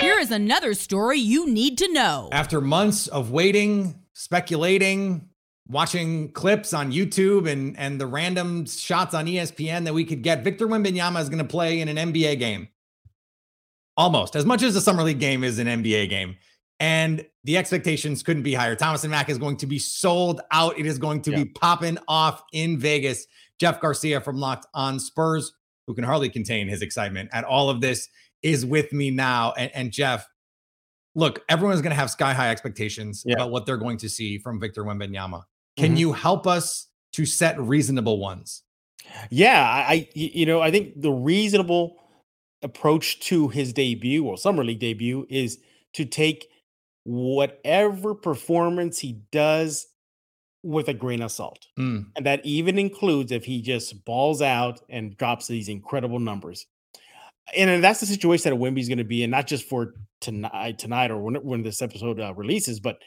Here 0.00 0.18
is 0.18 0.32
another 0.32 0.74
story 0.74 1.18
you 1.18 1.46
need 1.48 1.78
to 1.78 1.92
know. 1.92 2.28
After 2.32 2.60
months 2.60 3.06
of 3.06 3.30
waiting, 3.30 4.02
speculating, 4.14 5.28
watching 5.68 6.32
clips 6.32 6.74
on 6.74 6.90
YouTube 6.90 7.48
and 7.48 7.78
and 7.78 8.00
the 8.00 8.08
random 8.08 8.66
shots 8.66 9.14
on 9.14 9.26
ESPN 9.26 9.84
that 9.84 9.94
we 9.94 10.04
could 10.04 10.22
get, 10.22 10.42
Victor 10.42 10.66
Wembanyama 10.66 11.20
is 11.20 11.28
going 11.28 11.38
to 11.38 11.44
play 11.44 11.78
in 11.80 11.88
an 11.88 12.12
NBA 12.12 12.40
game. 12.40 12.66
Almost 13.96 14.36
as 14.36 14.44
much 14.44 14.62
as 14.62 14.74
the 14.74 14.80
summer 14.80 15.02
league 15.02 15.20
game 15.20 15.44
is 15.44 15.58
an 15.58 15.66
NBA 15.66 16.08
game. 16.08 16.36
And 16.80 17.24
the 17.44 17.56
expectations 17.56 18.22
couldn't 18.22 18.42
be 18.42 18.54
higher. 18.54 18.74
Thomas 18.74 19.04
and 19.04 19.10
Mack 19.10 19.28
is 19.28 19.38
going 19.38 19.56
to 19.58 19.66
be 19.66 19.78
sold 19.78 20.40
out. 20.50 20.78
It 20.78 20.86
is 20.86 20.98
going 20.98 21.22
to 21.22 21.30
yeah. 21.30 21.44
be 21.44 21.44
popping 21.50 21.98
off 22.08 22.42
in 22.52 22.78
Vegas. 22.78 23.26
Jeff 23.60 23.80
Garcia 23.80 24.20
from 24.20 24.38
Locked 24.38 24.66
on 24.74 24.98
Spurs, 24.98 25.52
who 25.86 25.94
can 25.94 26.02
hardly 26.02 26.28
contain 26.28 26.66
his 26.66 26.82
excitement 26.82 27.30
at 27.32 27.44
all 27.44 27.70
of 27.70 27.80
this, 27.80 28.08
is 28.42 28.66
with 28.66 28.92
me 28.92 29.10
now. 29.10 29.52
And, 29.52 29.70
and 29.74 29.92
Jeff, 29.92 30.28
look, 31.14 31.44
everyone's 31.48 31.82
going 31.82 31.90
to 31.90 31.96
have 31.96 32.10
sky 32.10 32.32
high 32.32 32.50
expectations 32.50 33.22
yeah. 33.24 33.34
about 33.34 33.50
what 33.50 33.66
they're 33.66 33.76
going 33.76 33.98
to 33.98 34.08
see 34.08 34.38
from 34.38 34.58
Victor 34.58 34.82
Wembanyama. 34.82 35.44
Can 35.76 35.90
mm-hmm. 35.90 35.96
you 35.96 36.12
help 36.12 36.46
us 36.46 36.88
to 37.12 37.26
set 37.26 37.60
reasonable 37.60 38.18
ones? 38.18 38.62
Yeah, 39.30 39.62
I, 39.62 40.08
you 40.14 40.46
know, 40.46 40.60
I 40.60 40.70
think 40.70 41.00
the 41.00 41.12
reasonable 41.12 42.01
approach 42.62 43.20
to 43.20 43.48
his 43.48 43.72
debut 43.72 44.24
or 44.24 44.36
summer 44.36 44.64
league 44.64 44.80
debut 44.80 45.26
is 45.28 45.58
to 45.94 46.04
take 46.04 46.48
whatever 47.04 48.14
performance 48.14 48.98
he 48.98 49.20
does 49.30 49.86
with 50.62 50.88
a 50.88 50.94
grain 50.94 51.22
of 51.22 51.32
salt. 51.32 51.66
Mm. 51.78 52.06
And 52.16 52.26
that 52.26 52.44
even 52.44 52.78
includes 52.78 53.32
if 53.32 53.44
he 53.44 53.60
just 53.60 54.04
balls 54.04 54.40
out 54.40 54.80
and 54.88 55.16
drops 55.16 55.48
these 55.48 55.68
incredible 55.68 56.20
numbers. 56.20 56.66
And 57.56 57.82
that's 57.82 58.00
the 58.00 58.06
situation 58.06 58.50
that 58.50 58.56
Wemby's 58.56 58.88
going 58.88 58.98
to 58.98 59.04
be 59.04 59.24
in, 59.24 59.30
not 59.30 59.48
just 59.48 59.68
for 59.68 59.94
tonight, 60.20 60.78
tonight 60.78 61.10
or 61.10 61.18
when, 61.18 61.34
when 61.36 61.62
this 61.62 61.82
episode 61.82 62.20
uh, 62.20 62.32
releases, 62.34 62.78
but 62.78 62.98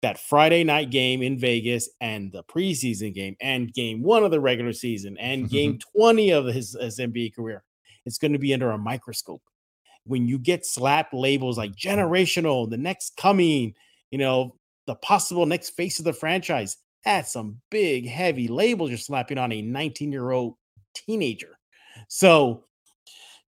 that 0.00 0.18
Friday 0.18 0.64
night 0.64 0.90
game 0.90 1.22
in 1.22 1.38
Vegas 1.38 1.88
and 2.00 2.32
the 2.32 2.42
preseason 2.44 3.14
game 3.14 3.36
and 3.40 3.72
game 3.72 4.02
one 4.02 4.24
of 4.24 4.30
the 4.30 4.40
regular 4.40 4.72
season 4.72 5.16
and 5.18 5.48
game 5.48 5.78
20 5.96 6.30
of 6.30 6.46
his, 6.46 6.76
his 6.80 6.98
NBA 6.98 7.34
career. 7.34 7.62
It's 8.06 8.18
going 8.18 8.32
to 8.32 8.38
be 8.38 8.54
under 8.54 8.70
a 8.70 8.78
microscope 8.78 9.42
when 10.04 10.28
you 10.28 10.38
get 10.38 10.66
slapped 10.66 11.14
labels 11.14 11.58
like 11.58 11.74
generational, 11.74 12.68
the 12.68 12.76
next 12.76 13.16
coming, 13.16 13.74
you 14.10 14.18
know, 14.18 14.54
the 14.86 14.94
possible 14.96 15.46
next 15.46 15.70
face 15.70 15.98
of 15.98 16.04
the 16.04 16.12
franchise, 16.12 16.76
that's 17.04 17.32
some 17.32 17.60
big, 17.70 18.06
heavy 18.06 18.48
labels 18.48 18.90
you're 18.90 18.98
slapping 18.98 19.38
on 19.38 19.52
a 19.52 19.62
19 19.62 20.12
year 20.12 20.30
old 20.30 20.56
teenager. 20.94 21.58
So, 22.08 22.64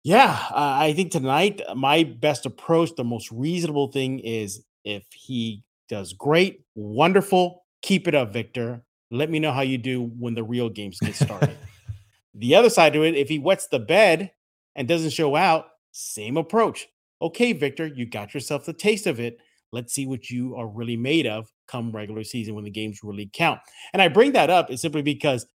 yeah, 0.03 0.39
uh, 0.51 0.77
I 0.79 0.93
think 0.95 1.11
tonight 1.11 1.61
my 1.75 2.05
best 2.05 2.47
approach, 2.47 2.95
the 2.97 3.05
most 3.05 3.31
reasonable 3.31 3.89
thing 3.89 4.21
is 4.21 4.65
if 4.85 5.05
he 5.13 5.63
does 5.89 6.13
great, 6.13 6.65
wonderful, 6.75 7.65
keep 7.83 8.09
it 8.09 8.15
up, 8.15 8.33
Victor. 8.33 8.83
Let 9.11 9.31
me 9.31 9.39
know 9.39 9.53
how 9.53 9.61
you 9.61 9.79
do 9.79 10.03
when 10.19 10.35
the 10.35 10.43
real 10.43 10.69
games 10.69 10.99
get 11.01 11.15
started. 11.15 11.57
the 12.35 12.55
other 12.55 12.71
side 12.71 12.93
to 12.95 13.03
it, 13.05 13.15
if 13.15 13.29
he 13.29 13.39
wets 13.39 13.69
the 13.69 13.79
bed 13.79 14.33
and 14.77 14.87
doesn't 14.87 15.11
show 15.11 15.35
out, 15.35 15.67
same 15.91 16.37
approach. 16.37 16.87
Okay, 17.21 17.53
Victor, 17.53 17.87
you 17.87 18.07
got 18.07 18.35
yourself 18.35 18.65
the 18.65 18.73
taste 18.73 19.07
of 19.07 19.19
it. 19.19 19.39
Let's 19.73 19.93
see 19.93 20.07
what 20.07 20.31
you 20.31 20.55
are 20.55 20.69
really 20.69 20.97
made 20.97 21.27
of 21.27 21.51
come 21.67 21.91
regular 21.91 22.23
season 22.23 22.55
when 22.55 22.65
the 22.65 22.71
games 22.71 23.01
really 23.03 23.29
count. 23.33 23.59
And 23.93 24.01
I 24.01 24.09
bring 24.09 24.33
that 24.33 24.51
up 24.51 24.71
is 24.71 24.81
simply 24.81 25.03
because 25.03 25.47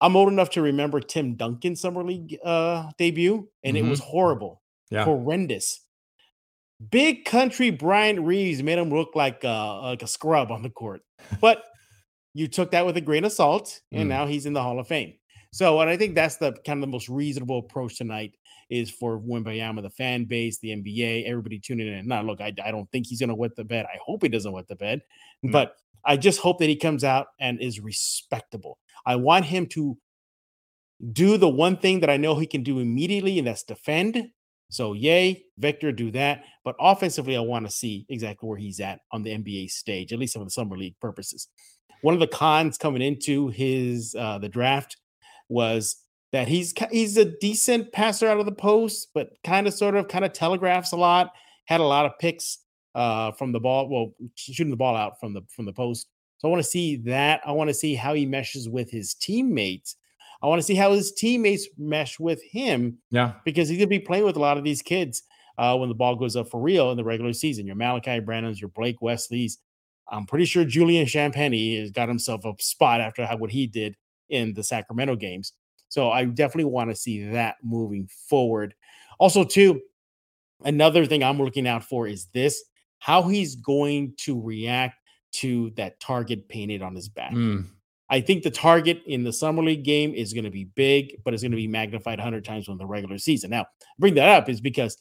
I'm 0.00 0.16
old 0.16 0.28
enough 0.28 0.50
to 0.50 0.62
remember 0.62 1.00
Tim 1.00 1.34
Duncan's 1.36 1.80
summer 1.80 2.04
league 2.04 2.36
uh, 2.44 2.90
debut, 2.98 3.48
and 3.64 3.76
mm-hmm. 3.76 3.86
it 3.86 3.90
was 3.90 4.00
horrible, 4.00 4.60
yeah. 4.90 5.04
horrendous. 5.04 5.80
Big 6.90 7.24
country 7.24 7.70
Bryant 7.70 8.20
Reeves 8.20 8.62
made 8.62 8.78
him 8.78 8.90
look 8.90 9.14
like 9.14 9.44
uh, 9.44 9.82
like 9.82 10.02
a 10.02 10.08
scrub 10.08 10.50
on 10.50 10.62
the 10.62 10.70
court, 10.70 11.02
but 11.40 11.62
you 12.34 12.48
took 12.48 12.72
that 12.72 12.84
with 12.84 12.96
a 12.96 13.00
grain 13.00 13.24
of 13.24 13.32
salt, 13.32 13.80
and 13.92 14.04
mm. 14.04 14.08
now 14.08 14.26
he's 14.26 14.46
in 14.46 14.52
the 14.52 14.62
Hall 14.62 14.80
of 14.80 14.88
Fame. 14.88 15.14
So, 15.52 15.80
and 15.80 15.90
I 15.90 15.96
think 15.96 16.14
that's 16.14 16.36
the 16.36 16.52
kind 16.66 16.78
of 16.78 16.80
the 16.80 16.92
most 16.92 17.08
reasonable 17.08 17.58
approach 17.58 17.98
tonight 17.98 18.32
is 18.70 18.90
for 18.90 19.20
Wembanyama, 19.20 19.82
the 19.82 19.90
fan 19.90 20.24
base, 20.24 20.58
the 20.58 20.70
NBA, 20.70 21.28
everybody 21.28 21.58
tuning 21.58 21.88
in. 21.88 22.08
Now, 22.08 22.22
look, 22.22 22.40
I, 22.40 22.54
I 22.64 22.70
don't 22.70 22.90
think 22.90 23.06
he's 23.06 23.20
going 23.20 23.28
to 23.28 23.34
wet 23.34 23.54
the 23.54 23.64
bed. 23.64 23.84
I 23.86 23.98
hope 24.02 24.22
he 24.22 24.30
doesn't 24.30 24.52
wet 24.52 24.66
the 24.66 24.76
bed, 24.76 25.00
mm-hmm. 25.44 25.52
but 25.52 25.76
I 26.04 26.16
just 26.16 26.40
hope 26.40 26.58
that 26.60 26.68
he 26.68 26.76
comes 26.76 27.04
out 27.04 27.28
and 27.38 27.60
is 27.60 27.80
respectable. 27.80 28.78
I 29.04 29.16
want 29.16 29.44
him 29.44 29.66
to 29.68 29.98
do 31.12 31.36
the 31.36 31.48
one 31.48 31.76
thing 31.76 32.00
that 32.00 32.10
I 32.10 32.16
know 32.16 32.38
he 32.38 32.46
can 32.46 32.62
do 32.62 32.78
immediately, 32.78 33.38
and 33.38 33.46
that's 33.46 33.62
defend. 33.62 34.28
So, 34.70 34.94
yay, 34.94 35.44
Victor, 35.58 35.92
do 35.92 36.10
that. 36.12 36.44
But 36.64 36.76
offensively, 36.80 37.36
I 37.36 37.40
want 37.40 37.66
to 37.66 37.72
see 37.72 38.06
exactly 38.08 38.48
where 38.48 38.56
he's 38.56 38.80
at 38.80 39.00
on 39.12 39.22
the 39.22 39.30
NBA 39.30 39.70
stage, 39.70 40.14
at 40.14 40.18
least 40.18 40.32
for 40.32 40.44
the 40.44 40.50
summer 40.50 40.78
league 40.78 40.98
purposes. 40.98 41.48
One 42.00 42.14
of 42.14 42.20
the 42.20 42.26
cons 42.26 42.78
coming 42.78 43.02
into 43.02 43.48
his 43.48 44.16
uh, 44.18 44.38
the 44.38 44.48
draft 44.48 44.96
was 45.52 45.96
that 46.32 46.48
he's 46.48 46.74
he's 46.90 47.16
a 47.16 47.26
decent 47.40 47.92
passer 47.92 48.26
out 48.26 48.40
of 48.40 48.46
the 48.46 48.52
post, 48.52 49.08
but 49.14 49.30
kind 49.44 49.66
of 49.66 49.74
sort 49.74 49.94
of 49.94 50.08
kind 50.08 50.24
of 50.24 50.32
telegraphs 50.32 50.92
a 50.92 50.96
lot. 50.96 51.32
Had 51.66 51.80
a 51.80 51.84
lot 51.84 52.06
of 52.06 52.18
picks 52.18 52.58
uh, 52.94 53.32
from 53.32 53.52
the 53.52 53.60
ball, 53.60 53.88
well, 53.88 54.12
shooting 54.34 54.70
the 54.70 54.76
ball 54.76 54.96
out 54.96 55.20
from 55.20 55.34
the 55.34 55.42
from 55.54 55.66
the 55.66 55.72
post. 55.72 56.08
So 56.38 56.48
I 56.48 56.50
want 56.50 56.62
to 56.62 56.68
see 56.68 56.96
that. 56.96 57.40
I 57.46 57.52
want 57.52 57.68
to 57.68 57.74
see 57.74 57.94
how 57.94 58.14
he 58.14 58.26
meshes 58.26 58.68
with 58.68 58.90
his 58.90 59.14
teammates. 59.14 59.96
I 60.42 60.46
want 60.48 60.58
to 60.58 60.66
see 60.66 60.74
how 60.74 60.92
his 60.92 61.12
teammates 61.12 61.68
mesh 61.78 62.18
with 62.18 62.42
him. 62.42 62.98
Yeah, 63.10 63.34
because 63.44 63.68
he's 63.68 63.78
gonna 63.78 63.86
be 63.86 64.00
playing 64.00 64.24
with 64.24 64.36
a 64.36 64.40
lot 64.40 64.58
of 64.58 64.64
these 64.64 64.82
kids 64.82 65.22
uh, 65.58 65.76
when 65.76 65.88
the 65.88 65.94
ball 65.94 66.16
goes 66.16 66.34
up 66.34 66.48
for 66.48 66.60
real 66.60 66.90
in 66.90 66.96
the 66.96 67.04
regular 67.04 67.32
season. 67.32 67.66
Your 67.66 67.76
Malaki 67.76 68.24
Branham's, 68.24 68.60
your 68.60 68.70
Blake 68.70 69.00
Wesleys. 69.00 69.58
I'm 70.10 70.26
pretty 70.26 70.46
sure 70.46 70.64
Julian 70.64 71.06
Champagnie 71.06 71.80
has 71.80 71.90
got 71.90 72.08
himself 72.08 72.44
a 72.44 72.54
spot 72.58 73.00
after 73.00 73.24
how, 73.24 73.36
what 73.36 73.50
he 73.50 73.66
did 73.66 73.96
in 74.32 74.54
the 74.54 74.64
Sacramento 74.64 75.16
games. 75.16 75.52
So 75.88 76.10
I 76.10 76.24
definitely 76.24 76.70
want 76.72 76.90
to 76.90 76.96
see 76.96 77.24
that 77.30 77.56
moving 77.62 78.08
forward. 78.28 78.74
Also, 79.18 79.44
too, 79.44 79.80
another 80.64 81.06
thing 81.06 81.22
I'm 81.22 81.38
looking 81.38 81.68
out 81.68 81.84
for 81.84 82.06
is 82.08 82.26
this 82.32 82.64
how 82.98 83.22
he's 83.22 83.56
going 83.56 84.14
to 84.18 84.40
react 84.40 84.96
to 85.32 85.70
that 85.76 85.98
target 86.00 86.48
painted 86.48 86.82
on 86.82 86.94
his 86.94 87.08
back. 87.08 87.32
Mm. 87.32 87.66
I 88.08 88.20
think 88.20 88.42
the 88.42 88.50
target 88.50 89.02
in 89.06 89.24
the 89.24 89.32
summer 89.32 89.62
league 89.62 89.84
game 89.84 90.12
is 90.14 90.32
going 90.32 90.44
to 90.44 90.50
be 90.50 90.64
big, 90.64 91.16
but 91.24 91.32
it's 91.32 91.42
going 91.42 91.52
to 91.52 91.56
be 91.56 91.66
magnified 91.66 92.18
100 92.18 92.44
times 92.44 92.68
in 92.68 92.76
the 92.76 92.86
regular 92.86 93.18
season. 93.18 93.50
Now, 93.50 93.66
bring 93.98 94.14
that 94.14 94.28
up 94.28 94.48
is 94.48 94.60
because 94.60 94.98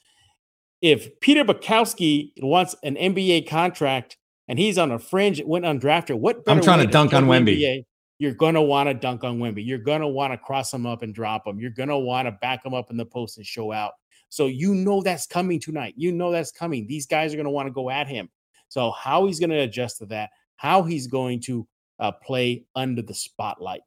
if 0.82 1.20
Peter 1.20 1.44
Bukowski 1.44 2.32
wants 2.42 2.76
an 2.84 2.96
NBA 2.96 3.48
contract 3.48 4.18
and 4.48 4.58
he's 4.58 4.78
on 4.78 4.92
a 4.92 5.00
fringe, 5.00 5.42
went 5.46 5.66
undrafted, 5.66 6.20
what 6.20 6.42
I'm 6.48 6.62
trying 6.62 6.86
to 6.86 6.92
dunk 6.92 7.14
on 7.14 7.26
Wemby. 7.26 7.86
You're 8.22 8.36
going 8.36 8.54
to 8.54 8.62
want 8.62 8.88
to 8.88 8.94
dunk 8.94 9.24
on 9.24 9.40
Wemby. 9.40 9.66
You're 9.66 9.80
going 9.80 10.02
to 10.02 10.08
want 10.08 10.32
to 10.32 10.38
cross 10.38 10.72
him 10.72 10.86
up 10.86 11.02
and 11.02 11.12
drop 11.12 11.48
him. 11.48 11.60
You're 11.60 11.72
going 11.72 11.90
to 11.90 11.98
want 11.98 12.28
to 12.28 12.32
back 12.34 12.64
him 12.64 12.72
up 12.72 12.92
in 12.92 12.98
the 12.98 13.04
post 13.04 13.38
and 13.38 13.46
show 13.48 13.72
out. 13.72 13.94
So 14.30 14.46
you 14.46 14.76
know 14.76 15.02
that's 15.02 15.26
coming 15.26 15.60
tonight. 15.60 15.96
You 15.98 16.12
know 16.12 16.32
that's 16.32 16.52
coming. 16.52 16.86
These 16.86 17.08
guys 17.08 17.34
are 17.34 17.36
going 17.36 17.46
to 17.46 17.52
want 17.52 17.66
to 17.66 17.74
go 17.74 17.90
at 17.90 18.08
him. 18.08 18.30
So 18.70 18.92
how 18.92 19.26
he's 19.26 19.40
going 19.40 19.50
to 19.50 19.62
adjust 19.62 19.98
to 19.98 20.06
that, 20.06 20.30
how 20.56 20.84
he's 20.84 21.08
going 21.08 21.40
to 21.46 21.68
uh, 21.98 22.12
play 22.12 22.64
under 22.76 23.02
the 23.02 23.16
spotlight. 23.16 23.82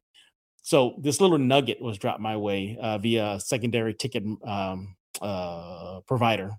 So 0.63 0.95
this 0.99 1.21
little 1.21 1.37
nugget 1.37 1.81
was 1.81 1.97
dropped 1.97 2.19
my 2.19 2.35
way 2.35 2.77
uh, 2.81 2.97
via 2.97 3.39
secondary 3.39 3.93
ticket 3.93 4.25
um, 4.43 4.97
uh, 5.21 6.01
provider. 6.07 6.51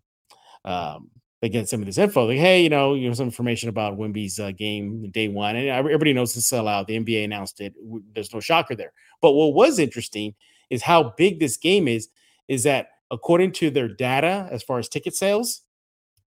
Um, 0.64 1.10
they 1.46 1.50
get 1.50 1.68
some 1.68 1.78
of 1.78 1.86
this 1.86 1.98
info, 1.98 2.26
like, 2.26 2.38
hey, 2.38 2.60
you 2.60 2.68
know, 2.68 2.94
you 2.94 3.06
know, 3.06 3.14
some 3.14 3.26
information 3.26 3.68
about 3.68 3.96
Wemby's 3.96 4.40
uh, 4.40 4.50
game 4.50 5.08
day 5.12 5.28
one, 5.28 5.54
and 5.54 5.68
everybody 5.68 6.12
knows 6.12 6.34
the 6.34 6.40
sellout. 6.40 6.88
The 6.88 6.98
NBA 6.98 7.24
announced 7.24 7.60
it. 7.60 7.72
There's 8.12 8.34
no 8.34 8.40
shocker 8.40 8.74
there. 8.74 8.92
But 9.22 9.32
what 9.32 9.54
was 9.54 9.78
interesting 9.78 10.34
is 10.70 10.82
how 10.82 11.14
big 11.16 11.38
this 11.38 11.56
game 11.56 11.86
is. 11.86 12.08
Is 12.48 12.64
that 12.64 12.88
according 13.12 13.52
to 13.52 13.70
their 13.70 13.86
data, 13.86 14.48
as 14.50 14.64
far 14.64 14.80
as 14.80 14.88
ticket 14.88 15.14
sales, 15.14 15.62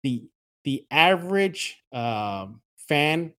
the 0.04 0.24
the 0.64 0.86
average 0.92 1.78
um, 1.92 2.62
fan. 2.78 3.34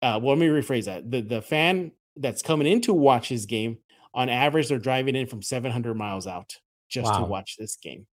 Uh, 0.00 0.18
well, 0.22 0.36
let 0.36 0.38
me 0.38 0.46
rephrase 0.46 0.86
that. 0.86 1.10
The 1.10 1.20
the 1.20 1.42
fan 1.42 1.92
that's 2.16 2.40
coming 2.40 2.66
in 2.66 2.80
to 2.82 2.94
watch 2.94 3.28
his 3.28 3.44
game, 3.44 3.76
on 4.14 4.30
average, 4.30 4.68
they're 4.68 4.78
driving 4.78 5.14
in 5.14 5.26
from 5.26 5.42
700 5.42 5.94
miles 5.94 6.26
out 6.26 6.56
just 6.88 7.12
wow. 7.12 7.18
to 7.18 7.24
watch 7.26 7.56
this 7.58 7.76
game. 7.76 8.06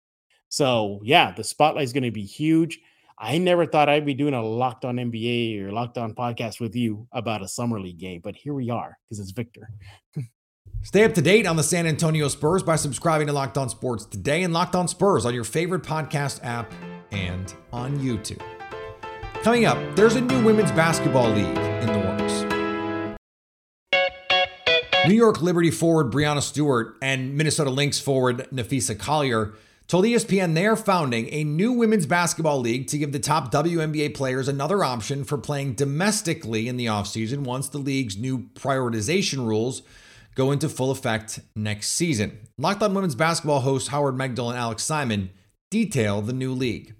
So 0.53 1.01
yeah, 1.03 1.33
the 1.33 1.45
spotlight 1.45 1.85
is 1.85 1.95
going 1.95 2.03
to 2.03 2.11
be 2.11 2.27
huge. 2.27 2.79
I 3.19 3.39
never 3.39 3.65
thought 3.65 3.89
I'd 3.89 4.05
be 4.05 4.13
doing 4.13 4.35
a 4.35 4.43
locked 4.43 4.85
on 4.85 4.97
NBA 4.97 5.63
or 5.63 5.73
locked 5.73 5.97
on 5.97 6.15
podcast 6.15 6.61
with 6.61 6.77
you 6.77 7.09
about 7.11 7.41
a 7.41 7.49
summer 7.49 7.81
league 7.81 7.97
game, 7.97 8.21
but 8.23 8.37
here 8.37 8.53
we 8.53 8.69
are 8.69 8.99
because 9.09 9.19
it's 9.19 9.31
Victor. 9.31 9.71
Stay 10.83 11.05
up 11.05 11.15
to 11.15 11.23
date 11.23 11.47
on 11.47 11.57
the 11.57 11.63
San 11.63 11.87
Antonio 11.87 12.29
Spurs 12.29 12.63
by 12.63 12.77
subscribing 12.77 13.29
to 13.29 13.33
Locked 13.33 13.57
On 13.57 13.71
Sports 13.71 14.05
today 14.05 14.43
and 14.43 14.53
Locked 14.53 14.77
On 14.77 14.87
Spurs 14.87 15.25
on 15.25 15.33
your 15.33 15.45
favorite 15.45 15.85
podcast 15.85 16.45
app 16.45 16.71
and 17.11 17.55
on 17.73 17.99
YouTube. 17.99 18.43
Coming 19.43 19.65
up, 19.65 19.79
there's 19.97 20.17
a 20.17 20.21
new 20.21 20.45
women's 20.45 20.73
basketball 20.73 21.31
league 21.31 21.47
in 21.47 21.87
the 21.87 21.99
works. 21.99 22.43
New 25.09 25.15
York 25.15 25.41
Liberty 25.41 25.71
forward 25.71 26.13
Breanna 26.13 26.43
Stewart 26.43 26.99
and 27.01 27.39
Minnesota 27.39 27.71
Lynx 27.71 27.99
forward 27.99 28.47
Napheesa 28.53 28.99
Collier 28.99 29.55
told 29.87 30.05
ESPN 30.05 30.55
they 30.55 30.67
are 30.67 30.77
founding 30.77 31.29
a 31.33 31.45
new 31.45 31.73
women's 31.73 32.07
basketball 32.07 32.61
league 32.61 32.87
to 32.89 32.99
give 32.99 33.13
the 33.13 33.19
top 33.19 33.53
WNBA 33.53 34.15
players 34.15 34.49
another 34.49 34.85
option 34.85 35.25
for 35.25 35.39
playing 35.39 35.75
domestically 35.75 36.69
in 36.69 36.77
the 36.77 36.87
offseason 36.87 37.41
once 37.41 37.69
the 37.69 37.79
league's 37.79 38.17
new 38.17 38.49
prioritization 38.55 39.47
rules 39.47 39.83
go 40.35 40.51
into 40.51 40.69
full 40.69 40.91
effect 40.91 41.41
next 41.55 41.89
season. 41.91 42.39
Locked 42.59 42.83
on 42.83 42.95
Women's 42.95 43.15
Basketball 43.15 43.61
host 43.61 43.89
Howard 43.89 44.15
Megdal 44.15 44.51
and 44.51 44.59
Alex 44.59 44.83
Simon 44.83 45.31
detail 45.71 46.23
the 46.23 46.33
new 46.33 46.53
league. 46.53 46.95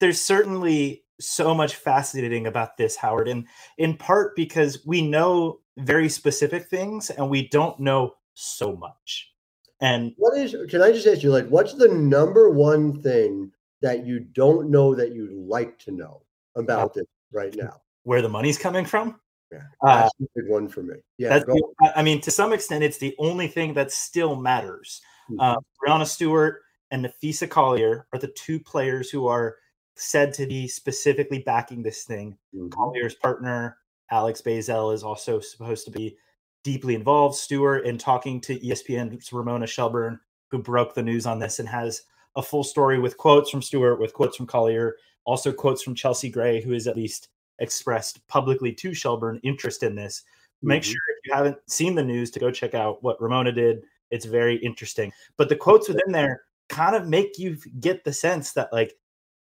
There's 0.00 0.20
certainly 0.20 1.04
so 1.20 1.54
much 1.54 1.74
fascinating 1.74 2.46
about 2.46 2.76
this, 2.76 2.96
Howard, 2.96 3.28
and 3.28 3.46
in 3.76 3.96
part 3.96 4.36
because 4.36 4.84
we 4.86 5.02
know 5.02 5.60
very 5.78 6.08
specific 6.08 6.68
things 6.68 7.10
and 7.10 7.28
we 7.28 7.48
don't 7.48 7.78
know 7.80 8.14
so 8.34 8.76
much. 8.76 9.32
And 9.80 10.12
what 10.16 10.36
is, 10.36 10.56
can 10.68 10.82
I 10.82 10.90
just 10.92 11.06
ask 11.06 11.22
you, 11.22 11.30
like, 11.30 11.48
what's 11.48 11.74
the 11.74 11.88
number 11.88 12.50
one 12.50 13.00
thing 13.00 13.52
that 13.80 14.04
you 14.04 14.20
don't 14.20 14.70
know 14.70 14.94
that 14.94 15.12
you'd 15.12 15.32
like 15.32 15.78
to 15.80 15.92
know 15.92 16.22
about 16.56 16.94
this 16.94 17.06
right 17.32 17.54
now? 17.54 17.80
Where 18.02 18.22
the 18.22 18.28
money's 18.28 18.58
coming 18.58 18.84
from? 18.84 19.20
Yeah, 19.52 19.60
uh, 19.82 20.02
that's 20.02 20.14
uh, 20.20 20.24
a 20.24 20.40
big 20.42 20.50
one 20.50 20.68
for 20.68 20.82
me. 20.82 20.96
Yeah, 21.16 21.38
the, 21.38 21.62
I 21.94 22.02
mean, 22.02 22.20
to 22.22 22.30
some 22.30 22.52
extent, 22.52 22.84
it's 22.84 22.98
the 22.98 23.14
only 23.18 23.46
thing 23.46 23.74
that 23.74 23.92
still 23.92 24.36
matters. 24.36 25.00
Mm-hmm. 25.30 25.40
Uh, 25.40 25.56
Breanna 25.80 26.06
Stewart 26.06 26.60
and 26.90 27.04
Napheesa 27.04 27.48
Collier 27.48 28.06
are 28.12 28.18
the 28.18 28.28
two 28.28 28.60
players 28.60 29.10
who 29.10 29.26
are 29.26 29.56
said 29.94 30.32
to 30.34 30.46
be 30.46 30.68
specifically 30.68 31.40
backing 31.40 31.82
this 31.82 32.04
thing. 32.04 32.36
Mm-hmm. 32.54 32.68
Collier's 32.68 33.14
partner, 33.14 33.78
Alex 34.10 34.42
Bazzell, 34.42 34.92
is 34.92 35.02
also 35.02 35.40
supposed 35.40 35.84
to 35.86 35.90
be 35.90 36.16
deeply 36.62 36.94
involved. 36.94 37.36
Stewart 37.36 37.86
in 37.86 37.98
talking 37.98 38.40
to 38.42 38.58
ESPN's 38.58 39.32
Ramona 39.32 39.66
Shelburne, 39.66 40.20
who 40.50 40.58
broke 40.58 40.94
the 40.94 41.02
news 41.02 41.26
on 41.26 41.38
this 41.38 41.58
and 41.58 41.68
has 41.68 42.02
a 42.36 42.42
full 42.42 42.64
story 42.64 42.98
with 42.98 43.16
quotes 43.16 43.50
from 43.50 43.62
Stewart, 43.62 44.00
with 44.00 44.14
quotes 44.14 44.36
from 44.36 44.46
Collier, 44.46 44.96
also 45.24 45.52
quotes 45.52 45.82
from 45.82 45.94
Chelsea 45.94 46.30
Gray, 46.30 46.60
who 46.60 46.72
has 46.72 46.86
at 46.86 46.96
least 46.96 47.28
expressed 47.58 48.26
publicly 48.28 48.72
to 48.72 48.94
Shelburne 48.94 49.40
interest 49.42 49.82
in 49.82 49.94
this. 49.94 50.22
Make 50.62 50.82
mm-hmm. 50.82 50.90
sure 50.90 51.00
if 51.16 51.26
you 51.26 51.34
haven't 51.34 51.58
seen 51.66 51.94
the 51.94 52.04
news 52.04 52.30
to 52.32 52.40
go 52.40 52.50
check 52.50 52.74
out 52.74 53.02
what 53.02 53.20
Ramona 53.20 53.52
did. 53.52 53.82
It's 54.10 54.24
very 54.24 54.56
interesting. 54.56 55.12
But 55.36 55.48
the 55.48 55.56
quotes 55.56 55.88
within 55.88 56.12
there 56.12 56.42
kind 56.68 56.96
of 56.96 57.08
make 57.08 57.38
you 57.38 57.56
get 57.80 58.04
the 58.04 58.12
sense 58.12 58.52
that 58.52 58.72
like 58.72 58.94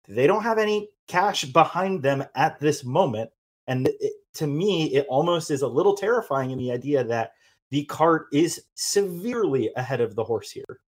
they 0.08 0.28
don't 0.28 0.44
have 0.44 0.58
any 0.58 0.90
cash 1.08 1.46
behind 1.46 2.04
them 2.04 2.24
at 2.36 2.60
this 2.60 2.84
moment. 2.84 3.30
And 3.68 3.88
it, 3.88 4.14
to 4.36 4.48
me, 4.48 4.94
it 4.94 5.06
almost 5.10 5.52
is 5.52 5.62
a 5.62 5.68
little 5.68 5.96
terrifying 5.96 6.52
in 6.52 6.58
the 6.58 6.72
idea 6.72 7.04
that 7.04 7.34
the 7.72 7.86
cart 7.86 8.28
is 8.32 8.64
severely 8.76 9.72
ahead 9.76 10.02
of 10.02 10.16
the 10.16 10.24
horse 10.24 10.52
here. 10.52 10.80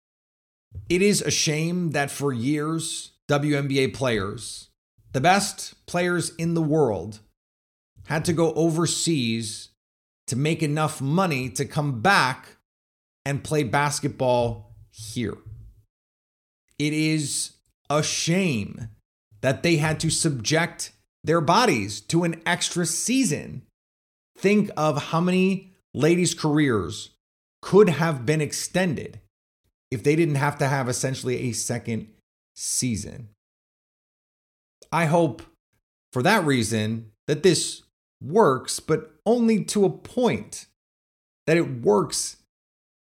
It 0.88 1.02
is 1.02 1.22
a 1.22 1.30
shame 1.30 1.90
that 1.90 2.10
for 2.10 2.32
years, 2.32 3.12
WNBA 3.28 3.94
players 3.94 4.68
the 5.14 5.20
best 5.20 5.86
players 5.86 6.34
in 6.36 6.54
the 6.54 6.62
world 6.62 7.20
had 8.08 8.24
to 8.26 8.32
go 8.32 8.52
overseas 8.54 9.70
to 10.26 10.36
make 10.36 10.62
enough 10.62 11.00
money 11.00 11.48
to 11.48 11.64
come 11.64 12.02
back 12.02 12.56
and 13.24 13.44
play 13.44 13.62
basketball 13.62 14.74
here. 14.90 15.36
It 16.80 16.92
is 16.92 17.52
a 17.88 18.02
shame 18.02 18.88
that 19.40 19.62
they 19.62 19.76
had 19.76 20.00
to 20.00 20.10
subject 20.10 20.90
their 21.24 21.40
bodies 21.40 22.00
to 22.02 22.22
an 22.22 22.40
extra 22.46 22.86
season. 22.86 23.62
Think 24.36 24.70
of 24.76 25.04
how 25.04 25.20
many 25.20 25.72
ladies' 25.94 26.34
careers 26.34 27.10
could 27.62 27.88
have 27.88 28.26
been 28.26 28.40
extended 28.40 29.20
if 29.90 30.02
they 30.02 30.14
didn't 30.14 30.34
have 30.34 30.58
to 30.58 30.68
have 30.68 30.88
essentially 30.88 31.48
a 31.48 31.52
second 31.52 32.08
season. 32.54 33.30
I 34.92 35.06
hope 35.06 35.42
for 36.12 36.22
that 36.22 36.44
reason 36.44 37.10
that 37.26 37.42
this 37.42 37.82
works, 38.22 38.78
but 38.80 39.14
only 39.26 39.64
to 39.64 39.84
a 39.84 39.90
point. 39.90 40.66
That 41.46 41.56
it 41.58 41.82
works 41.82 42.38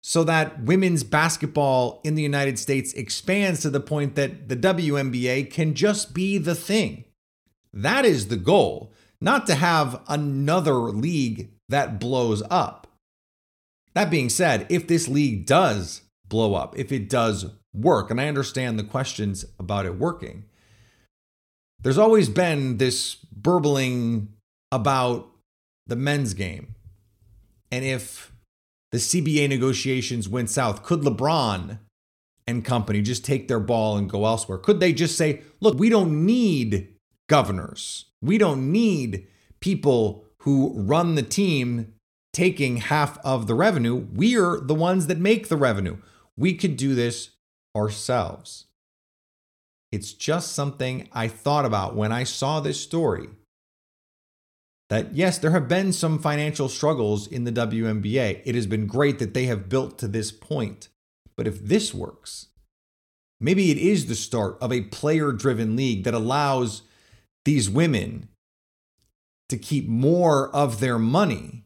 so 0.02 0.26
that 0.26 0.64
women's 0.64 1.04
basketball 1.04 2.02
in 2.04 2.16
the 2.16 2.22
United 2.22 2.60
States 2.60 2.92
expands 2.94 3.62
to 3.62 3.70
the 3.70 3.80
point 3.80 4.16
that 4.16 4.50
the 4.50 4.58
WNBA 4.58 5.50
can 5.50 5.74
just 5.74 6.14
be 6.14 6.38
the 6.38 6.56
thing. 6.56 7.06
That 7.74 8.06
is 8.06 8.28
the 8.28 8.38
goal, 8.38 8.94
not 9.20 9.48
to 9.48 9.56
have 9.56 10.02
another 10.08 10.76
league 10.76 11.50
that 11.70 12.00
blows 12.00 12.44
up. 12.50 12.88
That 13.96 14.10
being 14.10 14.30
said, 14.30 14.68
if 14.70 14.88
this 14.88 15.08
league 15.08 15.46
does 15.46 16.02
blow 16.28 16.56
up, 16.56 16.78
if 16.78 16.92
it 16.92 17.10
does 17.10 17.48
work, 17.74 18.12
and 18.12 18.22
I 18.22 18.28
understand 18.28 18.78
the 18.78 18.84
questions 18.84 19.46
about 19.60 19.86
it 19.86 19.98
working, 19.98 20.46
there's 21.82 21.98
always 21.98 22.30
been 22.30 22.78
this 22.78 23.16
burbling 23.16 24.30
about 24.72 25.30
the 25.88 25.96
men's 25.96 26.34
game. 26.34 26.76
And 27.72 27.84
if 27.84 28.32
the 28.92 29.00
CBA 29.00 29.50
negotiations 29.50 30.30
went 30.30 30.50
south, 30.50 30.84
could 30.84 31.02
LeBron 31.02 31.80
and 32.48 32.66
company 32.66 33.02
just 33.02 33.26
take 33.26 33.48
their 33.48 33.60
ball 33.60 33.98
and 33.98 34.10
go 34.10 34.26
elsewhere? 34.26 34.58
Could 34.58 34.80
they 34.80 34.94
just 34.94 35.18
say, 35.18 35.42
look, 35.60 35.78
we 35.78 35.90
don't 35.90 36.26
need 36.26 36.93
governors, 37.34 38.06
we 38.22 38.38
don't 38.38 38.72
need 38.72 39.26
people 39.60 40.24
who 40.42 40.72
run 40.76 41.16
the 41.16 41.24
team 41.24 41.92
taking 42.32 42.78
half 42.78 43.18
of 43.26 43.48
the 43.48 43.56
revenue. 43.56 43.96
We're 43.96 44.60
the 44.60 44.76
ones 44.76 45.08
that 45.08 45.18
make 45.18 45.48
the 45.48 45.58
revenue. 45.58 45.98
We 46.38 46.54
could 46.54 46.78
do 46.78 46.94
this 46.94 47.32
ourselves. 47.76 48.66
It's 49.92 50.14
just 50.14 50.52
something 50.52 51.10
I 51.12 51.28
thought 51.28 51.66
about 51.66 51.96
when 51.96 52.12
I 52.12 52.24
saw 52.24 52.60
this 52.60 52.80
story. 52.80 53.30
That 54.92 55.16
yes, 55.16 55.40
there 55.40 55.58
have 55.58 55.68
been 55.68 55.92
some 55.92 56.20
financial 56.20 56.70
struggles 56.70 57.26
in 57.26 57.46
the 57.46 57.52
WNBA. 57.52 58.44
It 58.46 58.54
has 58.54 58.68
been 58.68 58.86
great 58.86 59.18
that 59.18 59.34
they 59.34 59.46
have 59.46 59.70
built 59.70 59.98
to 59.98 60.08
this 60.08 60.32
point. 60.32 60.90
But 61.36 61.48
if 61.48 61.66
this 61.66 61.96
works, 61.96 62.50
maybe 63.42 63.72
it 63.72 63.80
is 63.80 64.06
the 64.06 64.14
start 64.14 64.56
of 64.62 64.72
a 64.72 64.82
player 64.82 65.32
driven 65.32 65.76
league 65.76 66.04
that 66.04 66.14
allows 66.14 66.84
these 67.46 67.70
women 67.70 68.30
to 69.50 69.58
keep 69.58 69.88
more 69.88 70.50
of 70.56 70.80
their 70.80 70.98
money, 70.98 71.66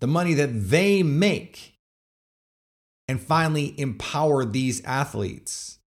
the 0.00 0.06
money 0.06 0.34
that 0.34 0.70
they 0.70 1.02
make, 1.02 1.78
and 3.06 3.20
finally 3.20 3.78
empower 3.78 4.44
these 4.44 4.82
athletes 4.84 5.78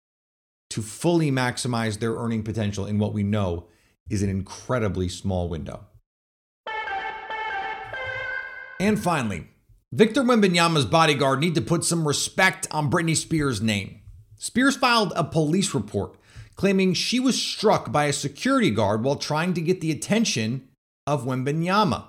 to 0.70 0.82
fully 0.82 1.32
maximize 1.32 2.00
their 2.00 2.16
earning 2.16 2.44
potential 2.44 2.86
in 2.86 3.00
what 3.00 3.14
we 3.14 3.24
know 3.24 3.68
is 4.10 4.22
an 4.22 4.30
incredibly 4.30 5.10
small 5.10 5.50
window. 5.50 5.86
And 8.80 9.00
finally, 9.00 9.48
Victor 9.92 10.22
Wembanyama's 10.22 10.86
bodyguard 10.86 11.40
need 11.40 11.56
to 11.56 11.62
put 11.62 11.84
some 11.84 12.08
respect 12.08 12.68
on 12.72 12.92
Britney 12.92 13.16
Spears' 13.16 13.62
name. 13.62 14.02
Spears 14.38 14.76
filed 14.76 15.14
a 15.16 15.24
police 15.24 15.74
report 15.74 16.16
claiming 16.58 16.94
she 16.94 17.20
was 17.20 17.42
struck 17.42 17.92
by 17.92 18.06
a 18.06 18.14
security 18.14 18.72
guard 18.72 19.04
while 19.04 19.16
trying 19.16 19.54
to 19.54 19.62
get 19.62 19.80
the 19.80 19.92
attention 19.92 20.68
of 21.06 21.24
Wembanyama. 21.24 22.06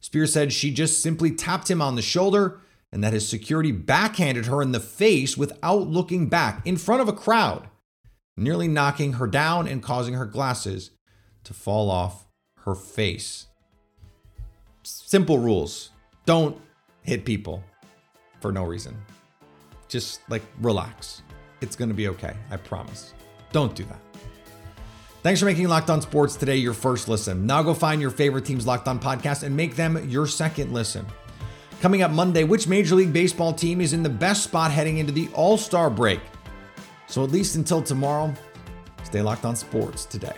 Spear 0.00 0.26
said 0.26 0.52
she 0.52 0.72
just 0.72 1.02
simply 1.02 1.30
tapped 1.30 1.70
him 1.70 1.82
on 1.82 1.94
the 1.94 2.02
shoulder 2.02 2.60
and 2.90 3.04
that 3.04 3.12
his 3.12 3.28
security 3.28 3.70
backhanded 3.70 4.46
her 4.46 4.62
in 4.62 4.72
the 4.72 4.80
face 4.80 5.36
without 5.36 5.86
looking 5.86 6.28
back 6.28 6.66
in 6.66 6.76
front 6.76 7.00
of 7.02 7.08
a 7.08 7.12
crowd. 7.12 7.68
nearly 8.36 8.66
knocking 8.66 9.14
her 9.14 9.26
down 9.26 9.68
and 9.68 9.82
causing 9.82 10.14
her 10.14 10.24
glasses 10.24 10.92
to 11.44 11.52
fall 11.52 11.90
off 11.90 12.26
her 12.64 12.74
face. 12.74 13.48
Simple 14.82 15.38
rules. 15.38 15.90
Don't 16.24 16.58
hit 17.02 17.26
people 17.26 17.62
for 18.40 18.50
no 18.50 18.64
reason. 18.64 18.96
Just 19.88 20.20
like 20.30 20.42
relax. 20.60 21.22
It's 21.60 21.76
going 21.76 21.90
to 21.90 21.94
be 21.94 22.08
okay. 22.08 22.34
I 22.50 22.56
promise. 22.56 23.12
Don't 23.52 23.74
do 23.74 23.84
that. 23.84 24.00
Thanks 25.22 25.40
for 25.40 25.46
making 25.46 25.68
Locked 25.68 25.90
On 25.90 26.00
Sports 26.00 26.36
today 26.36 26.56
your 26.56 26.72
first 26.72 27.06
listen. 27.08 27.46
Now 27.46 27.62
go 27.62 27.74
find 27.74 28.00
your 28.00 28.10
favorite 28.10 28.46
team's 28.46 28.66
Locked 28.66 28.88
On 28.88 28.98
podcast 28.98 29.42
and 29.42 29.54
make 29.54 29.76
them 29.76 30.08
your 30.08 30.26
second 30.26 30.72
listen. 30.72 31.04
Coming 31.82 32.02
up 32.02 32.10
Monday, 32.10 32.44
which 32.44 32.66
Major 32.66 32.94
League 32.94 33.12
Baseball 33.12 33.52
team 33.52 33.80
is 33.80 33.92
in 33.92 34.02
the 34.02 34.08
best 34.08 34.44
spot 34.44 34.70
heading 34.70 34.98
into 34.98 35.12
the 35.12 35.28
All 35.34 35.58
Star 35.58 35.90
break? 35.90 36.20
So, 37.06 37.24
at 37.24 37.30
least 37.30 37.56
until 37.56 37.82
tomorrow, 37.82 38.32
stay 39.02 39.20
locked 39.20 39.44
on 39.44 39.56
sports 39.56 40.04
today. 40.04 40.36